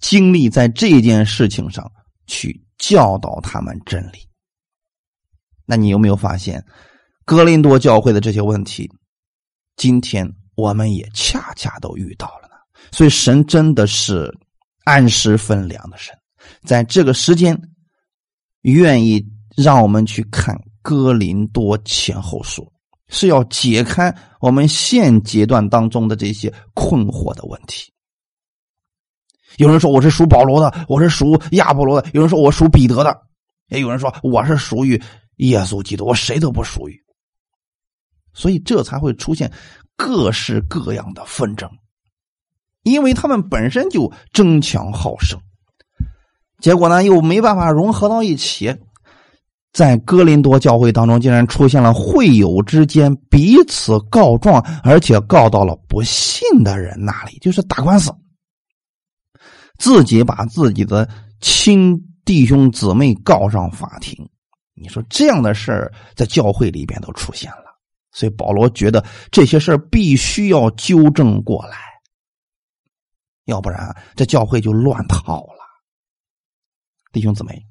[0.00, 1.90] 精力在这件事情上
[2.26, 4.18] 去教导他们真理。
[5.66, 6.64] 那你有没有发现，
[7.24, 8.90] 格林多教会的这些问题，
[9.76, 12.54] 今天我们也恰恰都遇到了呢？
[12.92, 14.32] 所以神真的是
[14.84, 16.14] 按时分粮的神，
[16.64, 17.58] 在这个时间
[18.62, 19.24] 愿意
[19.56, 22.70] 让我们去看哥林多前后书。
[23.08, 27.92] 是要解开我们现阶段当中的这些困惑的问题。
[29.58, 33.16] 有人说我是属保罗的，我是属亚波罗的；有人说我属彼得的，
[33.68, 35.00] 也有人说我是属于
[35.36, 36.98] 耶稣基督，我谁都不属于。
[38.32, 39.50] 所以这才会出现
[39.96, 41.70] 各式各样的纷争，
[42.82, 45.40] 因为他们本身就争强好胜，
[46.58, 48.76] 结果呢又没办法融合到一起。
[49.72, 58.14] 在哥林多教会当中，竟然出现了会友之间彼此告状，而且告到了不信的人那里，就是打官司，
[59.78, 61.08] 自己把自己的
[61.40, 64.16] 亲弟兄姊妹告上法庭。
[64.84, 67.74] 你说这样的事儿在教会里边都出现了，
[68.12, 71.78] 所以保罗觉得这些事儿必须要纠正过来，
[73.46, 75.54] 要不然这教会就乱套了。
[77.10, 77.64] 弟兄姊妹。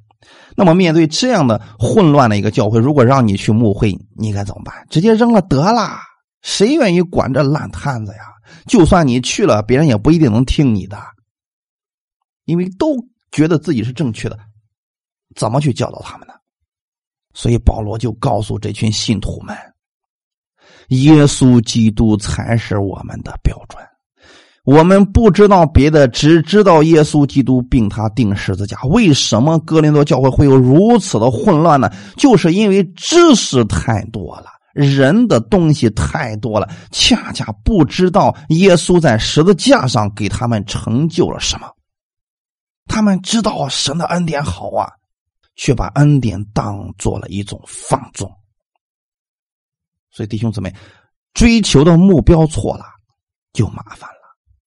[0.55, 4.87] 那么，面对这样的混乱的一个教会，如果让你去牧会，你该怎么办？
[4.89, 5.99] 直接扔了得了？
[6.41, 8.19] 谁愿意管这烂摊子呀？
[8.65, 10.97] 就算你去了，别人也不一定能听你的，
[12.45, 12.95] 因为都
[13.31, 14.39] 觉得自己是正确的，
[15.35, 16.33] 怎么去教导他们呢？
[17.33, 19.55] 所以保罗就告诉这群信徒们
[20.89, 23.81] ：“耶稣基督才是我们的标准。”
[24.65, 28.81] 我们不知道别的，只知道耶稣基督并他钉十字架。
[28.83, 31.91] 为什么哥林多教会会有如此的混乱呢？
[32.15, 41.67] 就是因为知识太多了，人的东西太多了，恰恰不知道耶稣在十字架上给他们成就了什么。
[42.85, 44.87] 他们知道神的恩典好啊，
[45.55, 48.31] 却把恩典当做了一种放纵。
[50.11, 50.73] 所以弟兄姊妹，
[51.33, 52.85] 追求的目标错了，
[53.53, 54.15] 就麻烦了。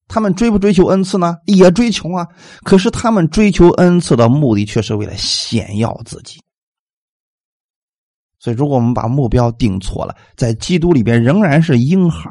[0.09, 1.37] 他们追不追求恩赐呢？
[1.45, 2.25] 也追求啊！
[2.63, 6.41] 可是他们追求恩赐的目的，却是为了显耀自己。
[8.39, 12.29] 所以，如果我们把目标定错了，在基督里边仍然是婴孩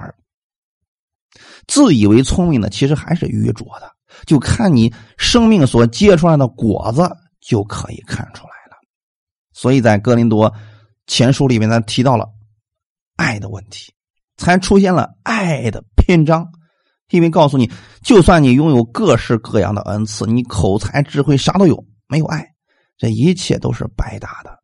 [1.66, 3.93] 自以为聪明的，其实还是愚拙的。
[4.24, 7.11] 就看你生命所结出来的果子，
[7.41, 8.55] 就可以看出来。
[9.57, 10.52] 所以在哥林多
[11.07, 12.28] 前书里面，他提到了
[13.16, 13.90] 爱的问题，
[14.36, 16.46] 才出现了爱的篇章。
[17.09, 17.70] 因为告诉你，
[18.02, 22.46] 就算你拥有各式各样的恩赐，你口才、智慧啥都有，没有爱，
[22.98, 24.59] 这一切都是白搭的。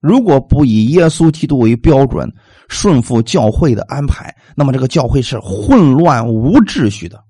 [0.00, 2.28] 如果不以耶稣基督为标准，
[2.68, 7.22] 顺服教会的安排，那么这个教会是混乱无秩序的。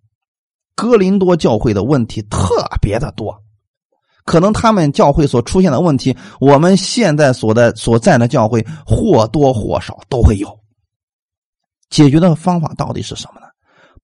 [0.75, 3.45] 哥林多教会的问题特别的多，
[4.25, 10.59] 可能他们教会所出现的问题，我们现在所在所在的教会或多或少都会有。
[11.91, 13.47] 解决的方法到底是什么呢？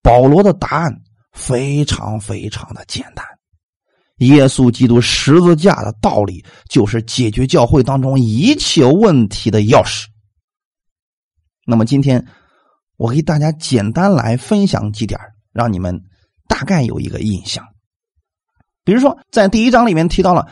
[0.02, 0.94] 保罗的答案
[1.32, 3.24] 非常非常的简单：
[4.18, 10.06] 耶稣基督十字架的道理就是解决教会当中一切问题的钥匙。
[11.66, 12.26] 那么今天
[12.96, 15.18] 我给大家简单来分享几点，
[15.52, 16.00] 让你们。
[16.50, 17.62] 大概有一个印象，
[18.89, 20.49] 比如说，在第一章里面提到了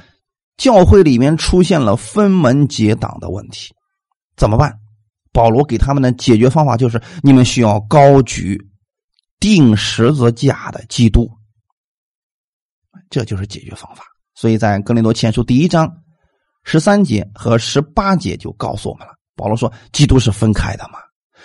[0.58, 3.74] 教会里面出现了分门结党的问题，
[4.36, 4.78] 怎么办？
[5.32, 8.60] 保罗给他们的解决方法就是：你们需要高举
[9.40, 11.26] 钉十字架的基督，
[13.08, 14.04] 这就是解决方法。
[14.34, 15.90] 所以在格林多前书第一章
[16.62, 19.14] 十三节和十八节就告诉我们了。
[19.34, 20.98] 保罗说：“基督是分开的吗？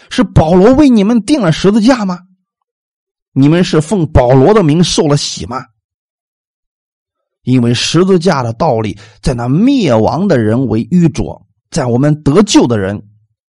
[0.10, 2.20] 是保罗为你们定了十字架吗？”
[3.32, 5.64] 你们是奉保罗的名受了洗吗？
[7.44, 13.02] 因为十字架的道理，在那灭亡的人为愚拙，在我们得救的人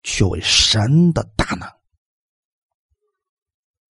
[0.03, 1.67] 却为神的大能。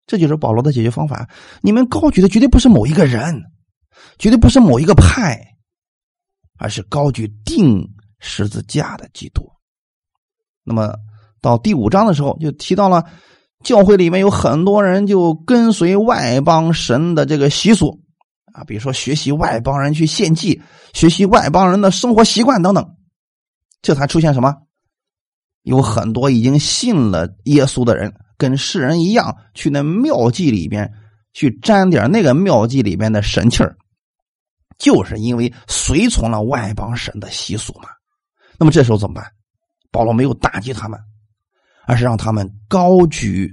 [0.06, 1.28] 这就是保罗的解决方法。
[1.60, 3.42] 你们高举的绝对不是某一个人，
[4.18, 5.40] 绝对不是某一个派，
[6.58, 7.88] 而是高举定
[8.18, 9.48] 十字架的基督。
[10.64, 10.94] 那么
[11.40, 13.04] 到第五章的时候，就提到了。
[13.62, 18.00] 教会里面有很多人就跟随外邦神的这个习俗
[18.64, 20.60] 比如说学习外邦人去献祭，
[20.92, 22.96] 学习外邦人的生活习惯等等，
[23.82, 24.54] 这才出现什么？
[25.62, 30.92] 有很多已经信了耶稣的人，跟世人一样去那庙祭里边
[31.32, 33.76] 去沾点那个庙祭里边的神气儿，
[34.78, 37.88] 就是因为随从了外邦神的习俗嘛。
[38.58, 39.24] 那么这时候怎么办？
[39.90, 40.98] 保罗没有打击他们。
[41.86, 43.52] 而是让他们高举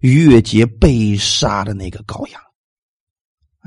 [0.00, 2.42] 逾越节被杀的那个羔羊。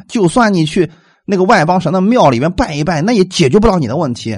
[0.07, 0.89] 就算你去
[1.25, 4.37] 那个外邦神的庙里面拜一拜，那也解决不了你的问题，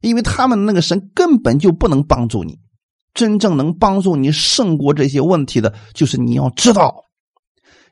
[0.00, 2.58] 因为他们那个神根本就不能帮助你。
[3.14, 7.04] 真正能帮助你胜过这些问题的，就是你要知道，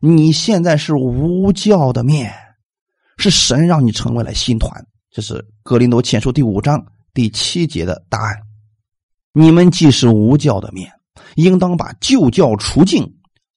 [0.01, 2.35] 你现在是无教的面，
[3.19, 4.85] 是神让你成为了新团。
[5.13, 8.37] 这是格林多前书第五章第七节的答案。
[9.33, 10.91] 你们既是无教的面，
[11.37, 13.09] 应当把旧教除尽，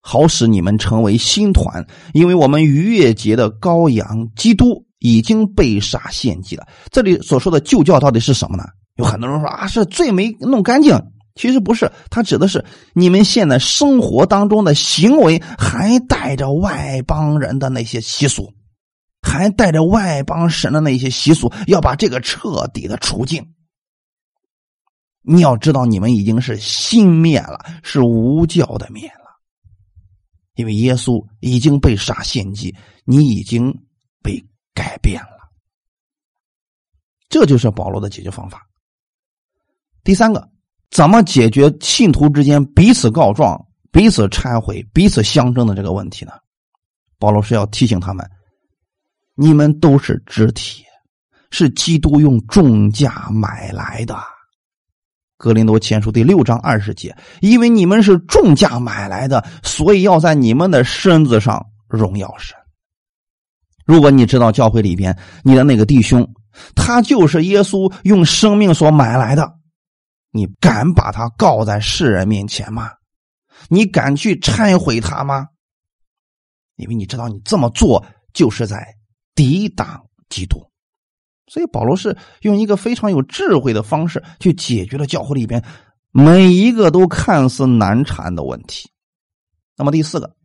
[0.08, 1.84] 好使你们成为新团。
[2.14, 6.68] 因为我们逾越节的羔羊基督已经被杀献祭了。
[6.92, 8.64] 这里所说的旧教到底是什么呢？
[8.98, 10.96] 有很多人说啊，是罪没弄干净。
[11.34, 18.54] 其实不是，它指的是你们现在生活当中的行为还带着外邦人的那些习俗，
[19.22, 23.44] 还带着外邦神的那些习俗，要把这个彻底的除尽。
[25.28, 29.25] 你要知道，你们已经是新面了，是无教的面了，
[30.56, 33.72] 因为耶稣已经被杀献祭，你已经
[34.22, 34.44] 被
[34.74, 35.52] 改变了。
[37.30, 38.66] 这就是保罗的解决方法。
[40.04, 40.50] 第三个，
[40.90, 43.60] 怎么解决信徒之间彼此告状、
[43.92, 46.32] 彼此忏悔、彼此相争的这个问题呢？
[47.18, 48.30] 保罗是要提醒他们：
[49.34, 50.84] 你们都是肢体，
[51.50, 54.16] 是基督用重价买来的。
[55.38, 62.56] 格林多前书第六章二十节，因为你们是重价买来的，所以要在你们的身子上荣耀神。
[63.86, 66.28] 如果你知道教会里边你的那个弟兄，
[66.74, 69.54] 他就是耶稣用生命所买来的，
[70.32, 72.90] 你敢把他告在世人面前吗？
[73.68, 75.48] 你敢去忏悔他吗？
[76.78, 78.86] 因为你知道你这么做就是在
[79.36, 80.66] 抵挡基督。
[81.48, 85.64] 所以保罗是用一个非常有智慧的方式去解决了教会里边
[86.12, 88.90] 每一个都看似难缠的问题。
[89.78, 90.36] 那么第四个，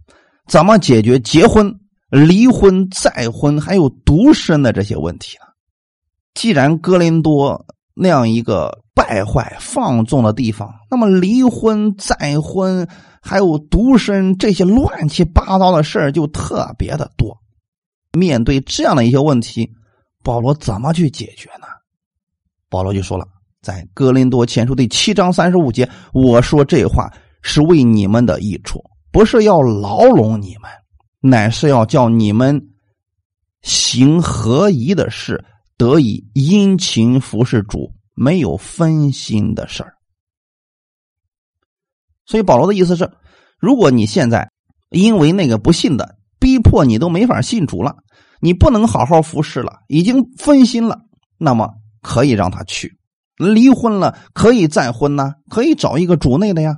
[0.46, 1.74] 怎么解决结婚、
[2.10, 5.46] 离婚、再婚还有独身的这些问题呢？
[6.34, 12.86] 既然哥林多那样一个败坏放纵的地方，那么离婚、再婚
[13.22, 17.38] 还有独身这些乱七八糟的事就特别的多。
[18.12, 19.70] 面对这样的一些问题。
[20.22, 21.66] 保罗怎么去解决呢？
[22.68, 23.26] 保罗就说了，
[23.62, 27.10] 在哥林多前书第七章三十五节，我说这话
[27.42, 30.70] 是为你们的益处，不是要牢笼你们，
[31.20, 32.60] 乃是要叫你们
[33.62, 35.42] 行合宜的事，
[35.76, 39.94] 得以殷勤服侍主，没有分心的事儿。
[42.26, 43.10] 所以保罗的意思是，
[43.58, 44.48] 如果你现在
[44.90, 47.96] 因为那个不信的逼迫你都没法信主了。
[48.40, 51.00] 你不能好好服侍了，已经分心了，
[51.38, 51.70] 那么
[52.00, 52.98] 可以让他去
[53.36, 56.76] 离婚了，可以再婚呢，可以找一个主内的呀。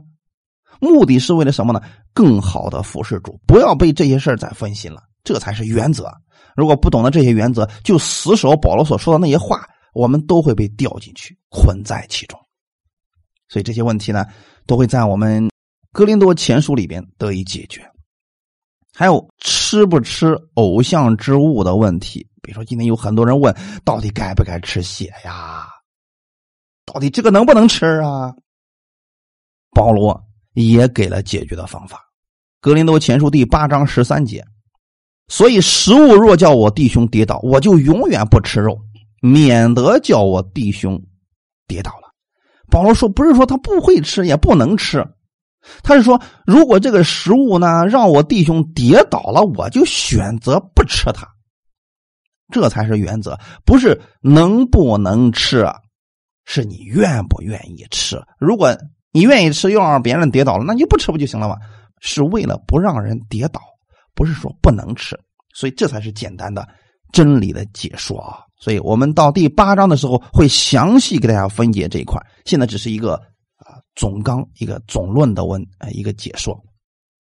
[0.81, 1.81] 目的是为了什么呢？
[2.13, 5.03] 更好的服侍主，不要被这些事儿再分心了。
[5.25, 6.13] 这才是原则。
[6.57, 12.39] 如果不懂得这些原则，就死守保罗所说的那些话，我们都会被掉进去，困在其中。
[13.49, 14.27] 所以这些问题呢，
[14.67, 15.49] 都会在我们
[15.93, 17.89] 哥林多前书里边得以解决。
[18.95, 25.67] 还有吃不吃偶像之物的问题，比如说今天有很多人问，到底该不该吃血呀？
[26.85, 28.35] 到底这个能不能吃啊？
[29.71, 30.23] 保罗
[30.53, 31.97] 也给了解决的方法，
[32.61, 34.45] 《格林多前书》第八章十三节。
[35.29, 38.79] 所以食物若叫我弟兄跌倒，我就永远不吃肉，
[39.23, 41.03] 免得叫我弟兄
[41.67, 42.13] 跌倒了。
[42.69, 45.03] 保罗说，不是说他不会吃，也不能吃，
[45.83, 51.27] 他是说，如果这个食物呢让我弟兄跌倒了，我就选择不吃它。
[52.53, 55.67] 这才是原则，不是能不能吃，
[56.45, 58.21] 是你愿不愿意吃。
[58.39, 58.77] 如果
[59.13, 61.57] 你愿意吃，又让别人跌倒了，那你不吃不就行了吗？
[62.01, 63.61] 是为了不让人跌倒，
[64.15, 65.19] 不是说不能吃。
[65.55, 66.67] 所以这才是简单的
[67.13, 68.41] 真理的解说啊！
[68.59, 72.21] 所以我们到第八章的时候会详细给大家分解这一块。
[72.45, 73.21] 现在只是一个
[73.95, 76.59] 总纲，一个总论的问啊一个解说。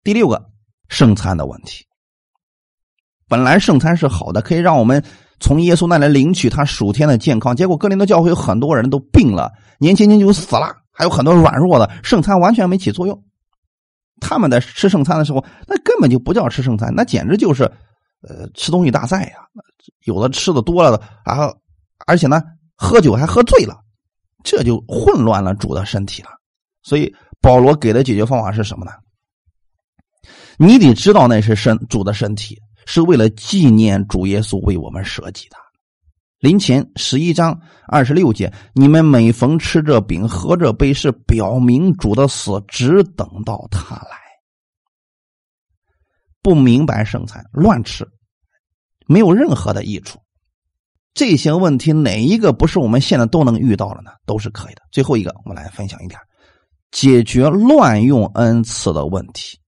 [0.02, 0.50] 第六个
[0.88, 1.84] 圣餐的问题，
[3.28, 5.02] 本来圣餐是好的，可以让我们
[5.40, 7.54] 从耶稣那里领取他属天的健康。
[7.54, 10.76] 结果哥林多教会有很多人都病了，年轻轻就死了。
[10.90, 13.24] 还有很多软弱的圣餐完全没起作用，
[14.20, 17.64] 他们在吃圣餐的时候，那根本就不叫吃圣餐，那简直就是
[18.20, 19.36] 呃吃东西大赛呀！
[20.04, 21.56] 有的吃的多了，然后
[22.06, 22.42] 而且呢
[22.76, 23.80] 喝酒还喝醉了，
[24.44, 26.28] 这就混乱了主的身体了。
[26.82, 28.92] 所以保罗给的解决方法是什么呢？
[30.58, 35.56] 你得知道那是身主的身体，是为了纪念主耶稣为我们舍己的。
[36.38, 44.18] 临前十一章二十六节，你们每逢吃这饼、喝这杯，是表明主的死，只等到他来。
[46.42, 48.04] 不明白圣餐，乱吃，
[49.06, 50.18] 没有任何的益处。
[51.14, 54.10] 这些问题哪一个不是我们现在都能遇到了呢？
[54.26, 54.82] 都是可以的。
[54.90, 56.18] 最后一个，我们来分享一点
[56.92, 59.58] 解决乱用恩赐的问题。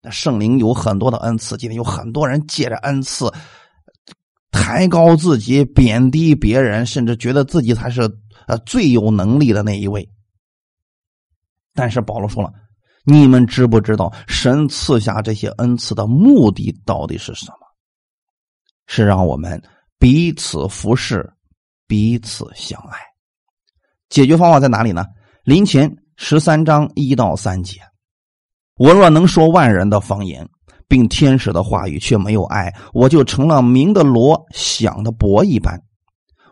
[0.00, 3.28] 那圣灵有很多的恩赐，今天有很多人借着恩赐。
[4.52, 8.02] 抬高自己，贬低别人，甚至觉得自己才是
[8.46, 10.08] 呃最有能力的那一位。
[11.74, 12.52] 但是保罗说了
[13.04, 17.66] ：“你们知不知道神赐下这些恩赐的目的到底是什么？
[18.86, 19.60] 是让我们
[19.98, 21.28] 彼此服侍，
[21.88, 22.98] 彼此相爱。
[24.08, 25.04] 解决方法在哪里呢？
[25.42, 27.80] 临前十三章一到三节：
[28.76, 30.48] 我若能说万人的方言。”
[30.86, 35.82] 并天使的话语却没有爱，我就成了明的罗，响的钹一般。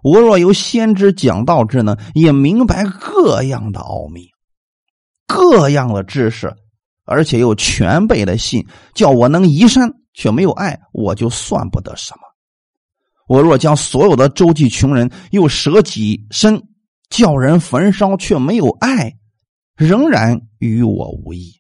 [0.02, 4.30] 我若有先知讲道之能，也明白各样的奥秘，
[5.28, 6.52] 各样的知识，
[7.04, 12.22] 而且又全备的信，叫我能移山，却没有爱，我就算不得什么。
[13.28, 16.60] 我若将所有的周济穷人，又舍己身
[17.10, 19.14] 叫人焚烧，却没有爱，
[19.76, 21.52] 仍然与我无异。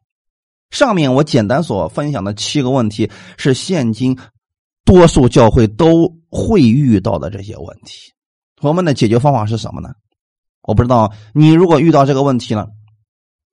[0.70, 4.18] 上面我简单所分享的七个问题，是现今
[4.84, 8.12] 多数教会都会遇到的这些问题。
[8.60, 9.90] 我们的解决方法是什么呢？
[10.62, 12.68] 我不知道你如果遇到这个问题了，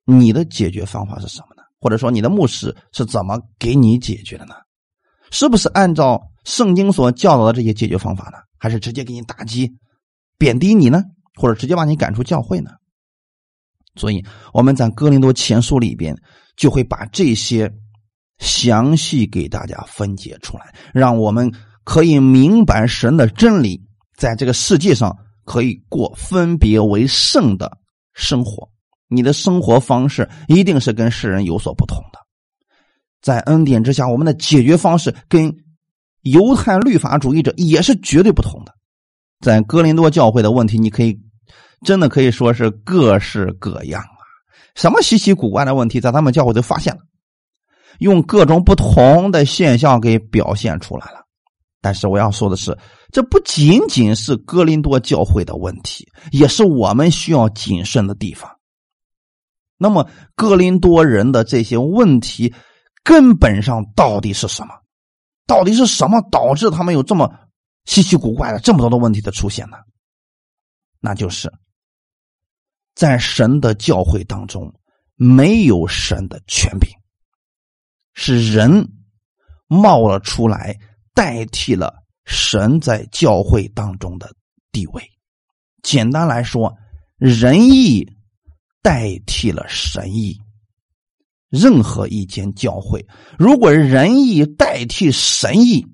[0.06, 1.62] 你的解决方法是什么呢？
[1.80, 4.54] 或者说你的牧师是怎么给你解决的呢？
[5.30, 8.38] 是不是按照圣经所教导的这些解决方法呢？
[8.56, 9.76] 还是直接给你打击、
[10.38, 11.02] 贬低你呢？
[11.34, 12.70] 或者直接把你赶出教会呢？
[14.00, 16.16] 所以我们在哥林多前书里边。
[16.56, 17.72] 就会把这些
[18.38, 21.50] 详细给大家分解出来，让我们
[21.84, 23.82] 可以明白神的真理，
[24.14, 27.78] 在这个世界上可以过分别为圣的
[28.12, 28.68] 生活。
[29.08, 32.18] 你的生活方式一定是跟世人有所不同的。
[33.22, 35.50] 在恩典之下，我们的解决方式跟
[36.24, 38.74] 犹太律法主义者也是绝对不同的。
[39.40, 41.18] 在哥林多教会的问题，你可以
[41.84, 44.20] 真的可以说是各式各样啊。
[44.74, 47.00] 什么稀奇古怪的问题，在他们教会都发现了，
[47.98, 51.20] 用各种不同的现象给表现出来了。
[51.82, 52.76] 但是我要说的是，
[53.10, 58.50] 这不仅仅是哥林多教会的问题，也是我们需要谨慎的地方。
[59.78, 62.54] 那么，哥林多人的这些问题
[63.02, 64.74] 根本上到底是什么？
[65.46, 67.32] 到底是什么导致他们有这么
[67.86, 69.78] 稀奇古怪的这么多的问题的出现呢？
[71.00, 71.50] 那就是。
[73.00, 74.70] 在神的教会当中，
[75.14, 76.86] 没有神的权柄，
[78.12, 78.86] 是人
[79.68, 80.76] 冒了出来，
[81.14, 81.94] 代替了
[82.26, 84.30] 神在教会当中的
[84.70, 85.02] 地位。
[85.82, 86.76] 简单来说，
[87.16, 88.06] 仁义
[88.82, 90.38] 代替了神义，
[91.48, 93.02] 任何一间教会，
[93.38, 95.86] 如果仁义代替神义，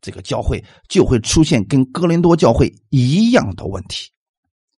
[0.00, 4.12] 这个教会就会出现跟哥林多教会一样的问题。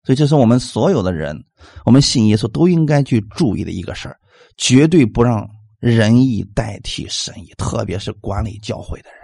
[0.05, 1.41] 所以，这是我们所有的人，
[1.85, 4.17] 我们信耶稣都应该去注意的一个事儿，
[4.57, 5.49] 绝对不让
[5.79, 9.19] 仁义代替神义，特别是管理教会的人。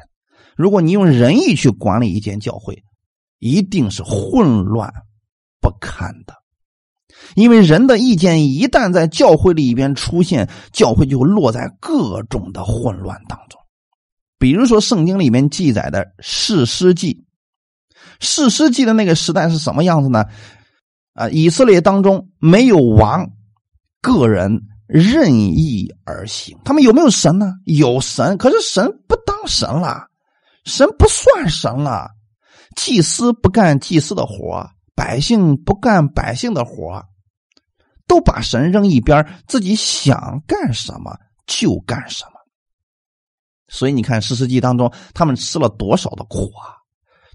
[0.55, 2.81] 如果你用仁义去管理一间教会，
[3.39, 4.89] 一定是混乱
[5.61, 6.33] 不堪的。
[7.35, 13.59] 因为人的意见一旦在教会里边出现，教会就落在各种的混乱当中。
[14.37, 17.25] 比如说，圣经里面记载的士师记，
[18.21, 20.23] 士师记的那个时代是什么样子呢？
[21.19, 23.29] 啊，以色列当中没有王，
[24.01, 26.57] 个人任意而行。
[26.63, 27.51] 他们有没有神呢？
[27.65, 30.07] 有神，可是神不当神了，
[30.63, 32.09] 神不算神了。
[32.77, 34.65] 祭司不干祭司的活，
[34.95, 37.03] 百姓不干百姓的活。
[38.07, 42.31] 都把神扔一边，自己想干什么就干什么。
[43.67, 46.79] 所以你看《十世纪》当中，他们吃了多少的苦啊！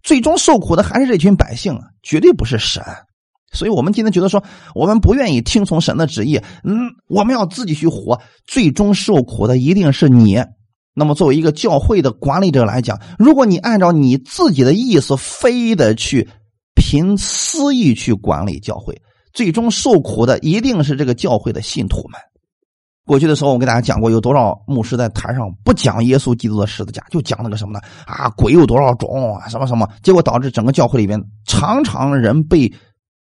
[0.02, 2.82] 最终受苦的还是这群百姓，绝对不是神。
[3.54, 4.42] 所以我们今天觉得说，
[4.74, 6.76] 我们不愿意听从神的旨意，嗯，
[7.08, 10.42] 我们要自己去活，最终受苦的一定是你。
[10.94, 16.28] 那么作为一个教会的管理者来讲，如果你按照你自己的意思，非得去
[16.74, 19.00] 凭私意去管理教会。
[19.32, 22.20] 最终受苦的一定是这个教会的信徒们。
[23.04, 27.80] 过去的时候，我给大家讲过，有多少牧师在台上不讲耶稣基督的十字架，就讲那个什么呢？
[28.06, 29.48] 啊，鬼有多少种啊？
[29.48, 29.88] 什么什么？
[30.04, 32.72] 结果导致整个教会里面常常人被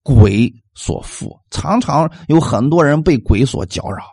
[0.03, 4.05] 鬼所附，常常有很多人被鬼所搅扰。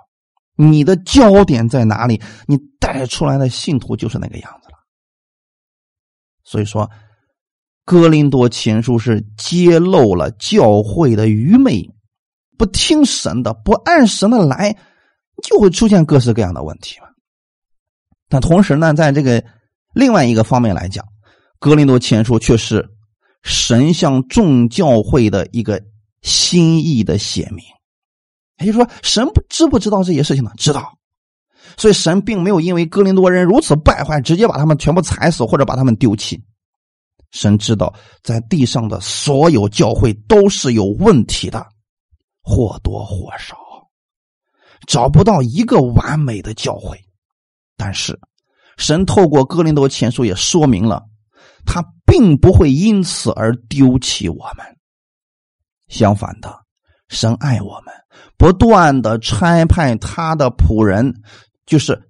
[0.55, 2.21] 你的焦点在哪里？
[2.47, 4.77] 你带出来的信徒就是那个样子了。
[6.43, 6.89] 所以说。
[7.87, 11.87] 哥林多前书是揭露了教会的愚昧，
[12.57, 14.75] 不听神的，不按神的来，
[15.43, 17.05] 就会出现各式各样的问题嘛。
[18.27, 19.45] 但同时呢，在这个
[19.93, 21.05] 另外一个方面来讲，
[21.59, 22.83] 哥林多前书却是
[23.45, 25.81] 神向众教会的一个
[26.23, 27.63] 心意的写明。
[28.57, 30.51] 也就是说，神不知不知道这些事情呢？
[30.57, 30.97] 知道。
[31.77, 36.43] 所以神并没有因为哥林多人如此败坏，直接把他们全部踩死，或者把他们丢弃。
[37.31, 37.93] 神知道，
[38.23, 41.67] 在地上的所有教会都是有问题的，
[42.41, 43.57] 或多或少，
[44.87, 46.97] 找不到一个完美的教会。
[47.75, 48.17] 但是，
[48.77, 51.03] 神透过哥林多前书也说明了，
[51.65, 54.65] 他并不会因此而丢弃我们。
[55.87, 56.55] 相反的，
[57.09, 57.93] 神爱我们，
[58.37, 61.13] 不断的差派他的仆人，
[61.65, 62.09] 就是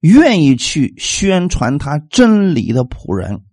[0.00, 3.44] 愿意去宣传他真理的仆人。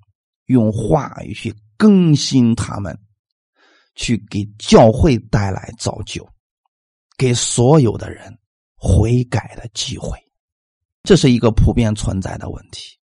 [0.47, 2.99] 用话语去更新他们，
[3.95, 6.27] 去给教会带来造就，
[7.17, 8.37] 给所有的人
[8.75, 10.17] 悔改的机会，
[11.03, 12.97] 这是一个普遍存在的问题。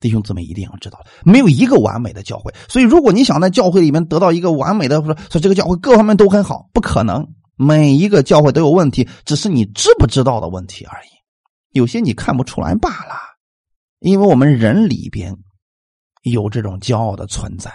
[0.00, 2.52] 弟兄姊妹一定要知道，没有一个完美的教会。
[2.68, 7.26] 所以，如果你想在教会里面得到一个完美的，说说这个教会各方面都很好，不可能。
[7.56, 11.08] 每一个教会都有问题，只是你知不知道的问题而已。
[11.72, 13.14] 有些你看不出来罢了，
[14.00, 15.34] 因为我们人里边。
[16.22, 17.70] 有这种骄傲的存在，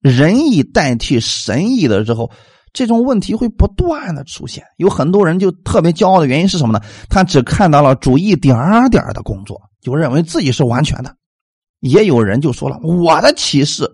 [0.00, 2.28] 仁义代替神义的时候，
[2.72, 4.64] 这种问题会不断的出现。
[4.78, 6.84] 有很多人就特别骄傲的原因是什么呢？
[7.08, 8.56] 他只看到了主一点
[8.90, 11.16] 点的工作，就认为自己是完全的。
[11.84, 13.86] 也有人就说了，我的启示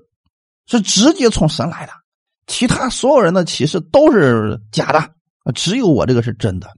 [0.66, 1.93] 是直接从神来的，
[2.47, 6.70] 其他所有人的启示都是假的，只有我这个是真的。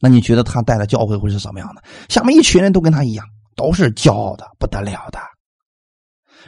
[0.00, 1.82] 那你觉得他带的教会会是什么样的？
[2.08, 5.20] 下面一群人都跟他一样，都是骄傲的不得了的。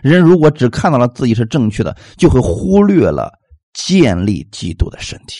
[0.02, 3.30] 人如果只看到了自己是正确的，就会忽略了
[3.74, 5.38] 建立基督的身体。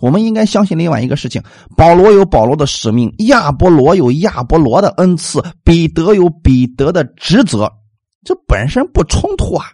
[0.00, 1.42] 我们应该相信另外一个事情：
[1.76, 7.72] 保罗有保罗的使命，亚波罗有亚波罗的恩赐，彼得有彼得的职责。
[8.24, 9.66] 这本身不冲突啊，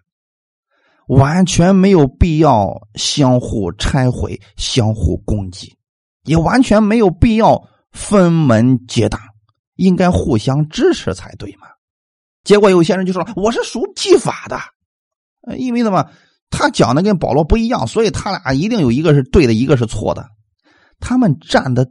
[1.08, 5.76] 完全没有必要相互拆毁、相互攻击，
[6.24, 9.20] 也完全没有必要分门结党，
[9.76, 11.66] 应该互相支持才对嘛。
[12.44, 14.58] 结果有些人就说：“我是属技法的，
[15.56, 16.08] 因为什么？
[16.50, 20.28] 他讲的跟保罗不一样，所以他俩一定有一个是对的，一个是错的。
[21.00, 21.90] 他们站的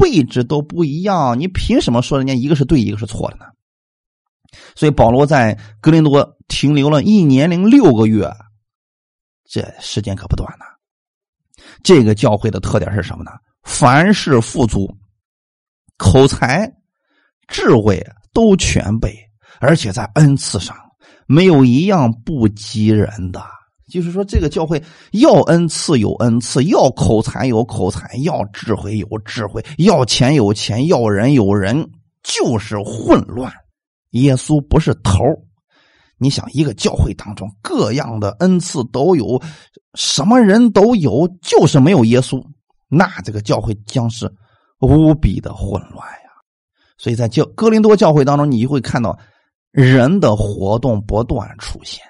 [0.00, 3.44] 位置都不一样，你凭什么说人家一个是对，一个是错的呢？”
[4.76, 8.30] 所以保罗在格林多停留了一年零六个月，
[9.50, 10.64] 这时间可不短呐。
[11.82, 13.32] 这个教会的特点是什么呢？
[13.64, 14.94] 凡事富足，
[15.96, 16.70] 口才、
[17.48, 19.12] 智慧都全备。
[19.60, 20.76] 而且在恩赐上
[21.26, 23.40] 没有一样不及人的，
[23.90, 24.82] 就是说，这个教会
[25.12, 31.90] 要恩赐有恩赐，要口才有口才，要智慧有智慧，要钱有钱，要人有人，
[32.22, 33.52] 就是混乱。
[34.10, 35.22] 耶稣不是头
[36.16, 39.42] 你想，一个教会当中各样的恩赐都有，
[39.94, 42.42] 什么人都有，就是没有耶稣，
[42.88, 44.32] 那这个教会将是
[44.80, 46.30] 无比的混乱呀。
[46.96, 49.18] 所以在教哥林多教会当中，你就会看到
[49.72, 52.02] 人的活动不断出现。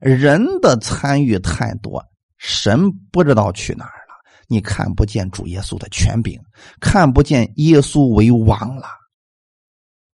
[0.00, 2.04] 人的参与太多，
[2.36, 4.14] 神不知道去哪儿了。
[4.46, 6.40] 你看不见主耶稣的权柄，
[6.80, 8.86] 看不见耶稣为王了，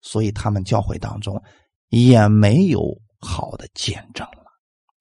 [0.00, 1.40] 所以他们教会当中
[1.88, 2.82] 也没有
[3.20, 4.44] 好的见证了。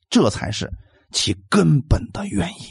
[0.10, 0.72] 这才是
[1.12, 2.66] 其根本的原因。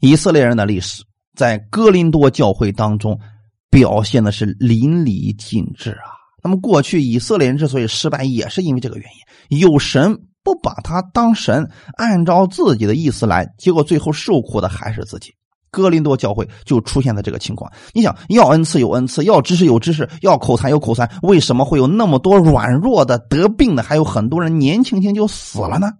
[0.00, 1.04] 以色列人的历史
[1.36, 3.20] 在哥林多教会当中
[3.68, 6.16] 表现的是淋漓尽致啊。
[6.42, 9.10] 那么过去以色列人之所以失败，也是因为这个原
[9.50, 10.24] 因，有神。
[10.48, 15.30] 不把他当神，按照自己的意思来，结果最后受苦的还是自己。
[15.70, 17.70] 哥林多教会就出现了这个情况。
[17.92, 25.92] 你想要恩赐有恩赐，要知识有知识，要口才有口才，为什么会有那么多软弱的、得病的，还有很多人年轻轻就死了呢？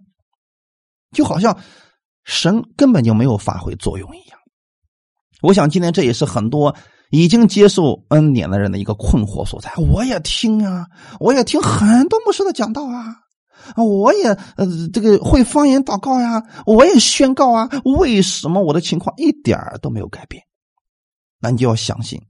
[1.15, 1.55] 就好像
[2.23, 4.39] 神根本就没有发挥作用一样。
[5.43, 6.75] 我想今天这也是很多
[7.11, 9.71] 已经接受恩典的人的一个困惑所在。
[9.77, 10.87] 我也听啊，
[11.19, 12.87] 我也听很多牧师的讲道。
[12.87, 13.15] 啊，
[13.75, 17.69] 我也呃，这个会方言祷告呀，我也宣告啊。
[17.99, 20.43] 为什么我的情况一点都没有改变？
[21.39, 22.21] 那你就要相信，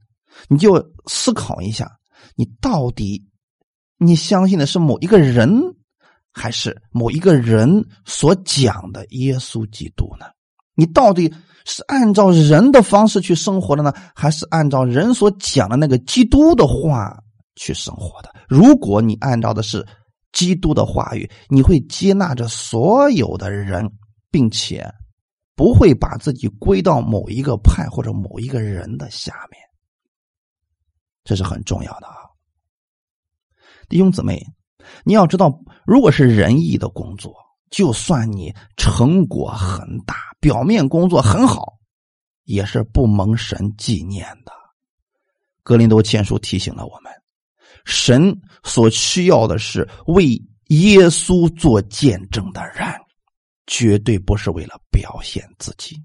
[0.48, 1.90] 你就思考一下，
[2.36, 3.26] 你到底
[3.98, 5.50] 你相信的是某一个人，
[6.32, 10.26] 还是某一个人所讲的耶稣基督呢？
[10.74, 11.32] 你到底
[11.64, 17.16] 是按照人的方式去生活的呢，还是按照人所讲的那个基督的话
[17.56, 18.30] 去生活的？
[18.48, 19.86] 如果你按照的是。
[20.32, 23.90] 基督的话语，你会接纳着所有的人，
[24.30, 24.88] 并且
[25.54, 29.60] 不会把自己归到某一个派或者某一个人的下面，
[31.24, 32.16] 这是很重要的啊，
[33.88, 34.40] 弟兄姊妹，
[35.04, 37.34] 你要知道，如果是仁义的工作，
[37.70, 41.78] 就算你成果很大，表面工作很好，
[42.44, 44.52] 也是不蒙神纪念的。
[45.62, 47.12] 格林多前书提醒了我们。
[47.84, 50.26] 神所需要的是为
[50.68, 52.86] 耶稣做见证的人，
[53.66, 55.96] 绝对不是为了表现自己。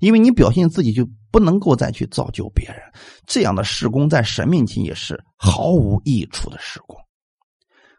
[0.00, 2.80] 因为你表现自己，就不能够再去造就别人。
[3.26, 6.96] 这样的施工在神面前也是毫无益处的施工。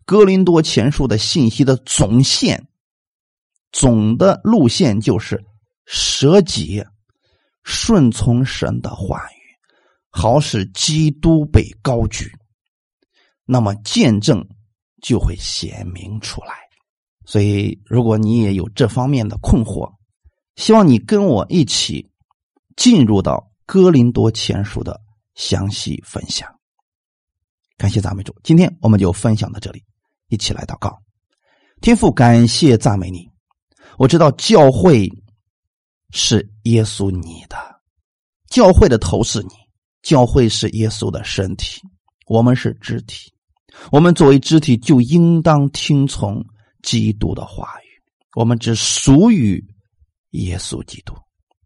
[0.06, 2.68] 哥林多前书的信息的总线、
[3.72, 5.44] 总的路线就是
[5.86, 6.84] 舍己、
[7.64, 9.38] 顺从神的话语。
[10.10, 12.32] 好使基督被高举，
[13.48, 14.48] 那么见证
[15.02, 16.54] 就会显明出来。
[17.26, 19.92] 所以，如果你也有这方面的困惑，
[20.56, 22.10] 希望你跟我一起
[22.76, 25.02] 进入到哥林多前书的
[25.34, 26.48] 详细分享。
[27.78, 29.84] 感谢赞美主，今天我们就分享到这里，
[30.30, 30.98] 一起来祷告。
[31.82, 33.30] 天父，感谢赞美你。
[33.98, 35.10] 我知道教会
[36.12, 37.58] 是耶稣你的，
[38.50, 39.50] 教会的头是你。
[40.02, 41.82] 教会是耶稣的身体，
[42.28, 43.34] 我们是肢体。
[43.92, 46.44] 我们作为肢体，就应当听从
[46.84, 47.88] 基督的话语。
[48.36, 49.64] 我们只属于
[50.32, 51.16] 耶稣基督，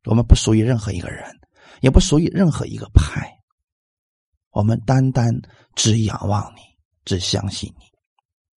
[0.05, 1.25] 我们不属于任何一个人，
[1.81, 3.29] 也不属于任何一个派。
[4.51, 5.33] 我们单单
[5.75, 6.61] 只仰望你，
[7.05, 7.85] 只相信你。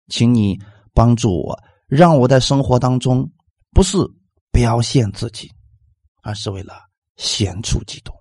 [0.09, 0.59] 请你
[0.93, 3.29] 帮助我，让我在生活当中
[3.73, 3.97] 不是
[4.53, 5.51] 表现自己，
[6.23, 6.75] 而是为了
[7.17, 8.13] 显出基督。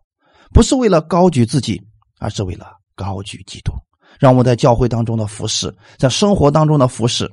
[0.51, 1.81] 不是为了高举自己，
[2.19, 3.73] 而是为了高举基督。
[4.19, 7.29] 让我在教会当中的服侍，在生活当中的服侍，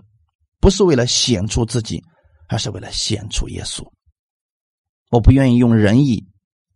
[0.60, 2.02] 不是为了显出自己，
[2.48, 3.82] 而是为了显出耶稣。
[5.10, 6.24] 我不愿意用仁义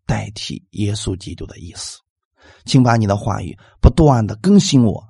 [0.07, 1.99] 代替耶稣基督的意思，
[2.65, 5.03] 请把你的话语不断的更新我，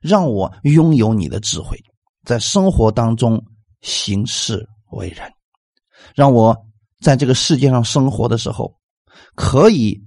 [0.00, 1.78] 让我拥有你的智慧，
[2.24, 3.42] 在生活当中
[3.80, 5.30] 行事为人，
[6.14, 6.56] 让我
[7.00, 8.74] 在这个世界上生活的时候
[9.34, 10.00] 可以。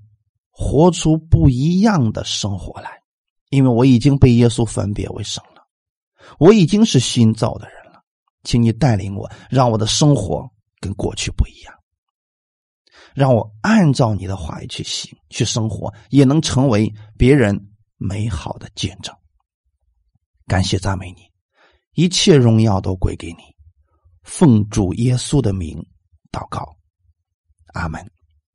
[0.58, 2.90] 活出不一样的生活来，
[3.56, 5.66] 因为我已经被耶稣分别为圣了，
[6.38, 8.04] 我已经是新造的人了。
[8.44, 10.48] 请你带领我，让我的生活
[10.80, 11.74] 跟过去不一样，
[13.16, 17.60] 让我按照你的话语去行、去生活，也能成为别人
[17.98, 19.16] 美好的见证。
[20.46, 21.24] 感谢赞美你，
[21.94, 23.44] 一切荣耀都归给你。
[24.22, 25.84] 奉主耶稣的名
[26.32, 26.78] 祷告，
[27.74, 28.15] 阿门。